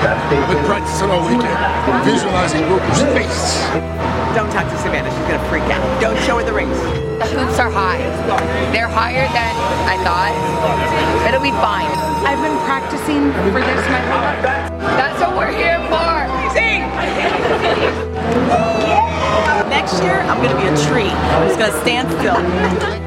I've 0.04 0.50
been 0.50 0.66
practicing 0.66 1.10
all 1.10 1.22
weekend, 1.24 1.56
visualizing 2.04 2.62
Roker's 2.68 3.02
face. 3.16 3.56
Don't 4.36 4.52
talk 4.52 4.68
to 4.68 4.78
Savannah. 4.80 5.10
She's 5.10 5.28
gonna 5.32 5.48
freak 5.48 5.64
out. 5.64 5.80
Don't 6.02 6.20
show 6.26 6.40
her 6.40 6.44
the 6.44 6.52
rings. 6.52 6.78
The 7.20 7.26
hoops 7.32 7.58
are 7.60 7.70
high. 7.72 8.00
They're 8.74 8.90
higher 8.90 9.26
than 9.32 9.56
I 9.88 9.96
thought. 10.04 10.34
It'll 11.28 11.40
be 11.40 11.52
fine. 11.64 11.88
I've 12.28 12.42
been 12.44 12.58
practicing 12.66 13.32
for 13.54 13.62
this 13.62 13.88
my 13.88 14.02
whole 14.12 14.22
life. 14.22 14.42
That's 15.00 15.22
what 15.22 15.38
we're 15.38 15.54
here 15.56 15.80
for. 15.88 16.28
Sing. 16.52 16.82
Next 19.70 20.02
year, 20.04 20.20
I'm 20.22 20.42
gonna 20.44 20.60
be 20.60 20.68
a 20.68 20.76
tree. 20.90 21.10
I'm 21.12 21.48
just 21.48 21.60
gonna 21.60 21.80
stand 21.82 22.10
still. 22.20 23.03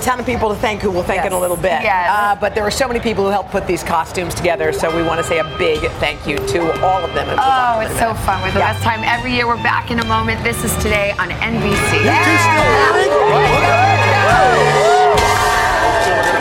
A 0.00 0.02
ton 0.02 0.18
of 0.20 0.24
people 0.26 0.48
to 0.48 0.54
thank 0.54 0.80
who 0.80 0.90
we'll 0.90 1.02
thank 1.02 1.24
in 1.26 1.32
a 1.32 1.38
little 1.38 1.56
bit. 1.56 1.82
Yes. 1.82 2.08
Uh, 2.10 2.34
but 2.40 2.54
there 2.54 2.64
were 2.64 2.70
so 2.70 2.88
many 2.88 3.00
people 3.00 3.24
who 3.24 3.30
helped 3.30 3.50
put 3.50 3.66
these 3.66 3.82
costumes 3.82 4.34
together, 4.34 4.72
so 4.72 4.94
we 4.94 5.02
want 5.02 5.20
to 5.20 5.24
say 5.26 5.38
a 5.38 5.44
big 5.58 5.78
thank 6.00 6.26
you 6.26 6.38
to 6.38 6.60
all 6.82 7.04
of 7.04 7.12
them. 7.14 7.28
and 7.28 7.38
Oh, 7.38 7.80
them 7.80 7.90
it's 7.90 8.00
so 8.00 8.08
minute. 8.08 8.22
fun. 8.24 8.40
We're 8.42 8.50
the 8.52 8.60
Yeah. 8.60 8.72
best 8.72 8.82
time 8.82 9.02
every 9.04 9.32
year. 9.32 9.46
We're 9.46 9.62
back 9.62 9.90
in 9.90 10.00
a 10.00 10.04
moment. 10.06 10.42
This 10.42 10.64
is 10.64 10.74
today 10.82 11.14
on 11.18 11.30
NBC. 11.30 12.08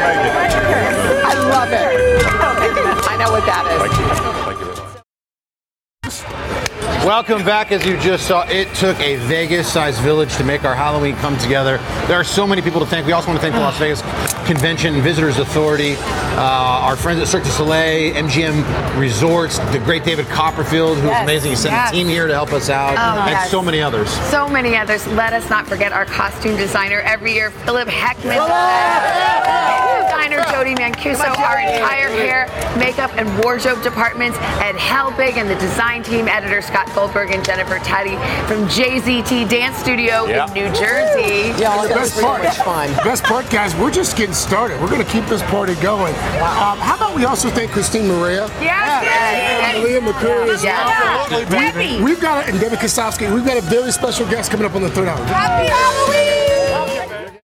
I 0.01 1.33
love 1.51 1.71
it. 1.73 1.99
I 3.09 3.17
know 3.17 3.31
what 3.31 3.45
that 3.45 3.65
is. 4.23 4.28
Welcome 7.05 7.45
back. 7.45 7.71
As 7.71 7.85
you 7.85 7.97
just 7.97 8.27
saw, 8.27 8.45
it 8.49 8.73
took 8.75 8.99
a 8.99 9.15
Vegas-sized 9.15 10.01
village 10.01 10.35
to 10.35 10.43
make 10.43 10.65
our 10.65 10.75
Halloween 10.75 11.15
come 11.15 11.37
together. 11.37 11.77
There 12.07 12.17
are 12.17 12.25
so 12.25 12.45
many 12.45 12.61
people 12.61 12.81
to 12.81 12.85
thank. 12.85 13.07
We 13.07 13.13
also 13.13 13.29
want 13.29 13.37
to 13.39 13.41
thank 13.41 13.55
the 13.55 13.61
Las 13.61 13.77
Vegas 13.79 14.01
Convention 14.45 14.95
and 14.95 15.01
Visitors 15.03 15.37
Authority, 15.39 15.95
uh, 15.97 16.41
our 16.83 16.97
friends 16.97 17.21
at 17.21 17.27
Cirque 17.29 17.45
du 17.45 17.49
Soleil, 17.51 18.13
MGM 18.15 18.99
Resorts, 18.99 19.59
the 19.71 19.79
great 19.79 20.03
David 20.03 20.27
Copperfield, 20.27 20.97
who's 20.97 21.05
Yes, 21.05 21.23
amazing. 21.23 21.51
He 21.51 21.55
sent 21.55 21.71
yes. 21.73 21.89
a 21.89 21.93
team 21.93 22.07
here 22.07 22.27
to 22.27 22.33
help 22.33 22.51
us 22.51 22.69
out, 22.69 22.95
Oh, 22.97 23.21
and 23.21 23.31
yes. 23.31 23.49
so 23.49 23.61
many 23.61 23.81
others. 23.81 24.09
So 24.29 24.49
many 24.49 24.75
others. 24.75 25.07
Let 25.07 25.31
us 25.31 25.49
not 25.49 25.67
forget 25.67 25.93
our 25.93 26.05
costume 26.05 26.57
designer 26.57 26.99
every 26.99 27.33
year, 27.33 27.49
Philip 27.51 27.87
Heckman. 27.87 28.35
Designer 30.27 30.43
Jody 30.51 30.75
Mancuso, 30.75 31.29
our 31.39 31.59
entire 31.59 32.09
hair, 32.09 32.47
makeup, 32.77 33.11
and 33.15 33.27
wardrobe 33.43 33.81
departments, 33.83 34.37
Ed 34.59 34.75
Helbig, 34.75 35.37
and 35.37 35.49
the 35.49 35.55
design 35.55 36.03
team, 36.03 36.27
editor 36.27 36.61
Scott 36.61 36.89
Goldberg 36.93 37.31
and 37.31 37.43
Jennifer 37.43 37.79
Taddy 37.79 38.15
from 38.47 38.65
JZT 38.67 39.49
Dance 39.49 39.77
Studio 39.77 40.25
Yeah. 40.25 40.47
in 40.47 40.53
New 40.53 40.69
Jersey. 40.73 41.51
And 41.51 41.89
the 41.89 41.95
best 41.95 42.19
part, 42.21 42.43
fun. 42.55 42.91
best 43.05 43.23
part, 43.23 43.49
guys, 43.49 43.75
we're 43.75 43.91
just 43.91 44.17
getting 44.17 44.33
started. 44.33 44.79
We're 44.81 44.89
going 44.89 45.03
to 45.05 45.11
keep 45.11 45.25
this 45.27 45.41
party 45.43 45.75
going. 45.75 46.13
Um, 46.15 46.77
how 46.79 46.95
about 46.95 47.15
we 47.15 47.25
also 47.25 47.49
thank 47.49 47.71
Christine 47.71 48.07
Maria? 48.07 48.47
Yes, 48.61 49.03
yes. 49.03 49.75
And 49.75 49.83
Leah 49.83 50.01
McCurry 50.01 50.53
as 50.53 50.63
Yes. 50.63 51.29
well. 51.29 51.39
We- 51.39 51.45
Debbie. 51.45 52.01
We've 52.03 52.19
got, 52.19 52.47
and 52.49 52.59
Debbie 52.59 52.75
Kosowski, 52.75 53.31
we've 53.33 53.45
got 53.45 53.57
a 53.57 53.61
very 53.61 53.91
special 53.91 54.25
guest 54.27 54.51
coming 54.51 54.65
up 54.65 54.75
on 54.75 54.81
the 54.81 54.89
third 54.89 55.07
hour. 55.07 55.23
Happy 55.25 55.69
Halloween! 55.69 56.48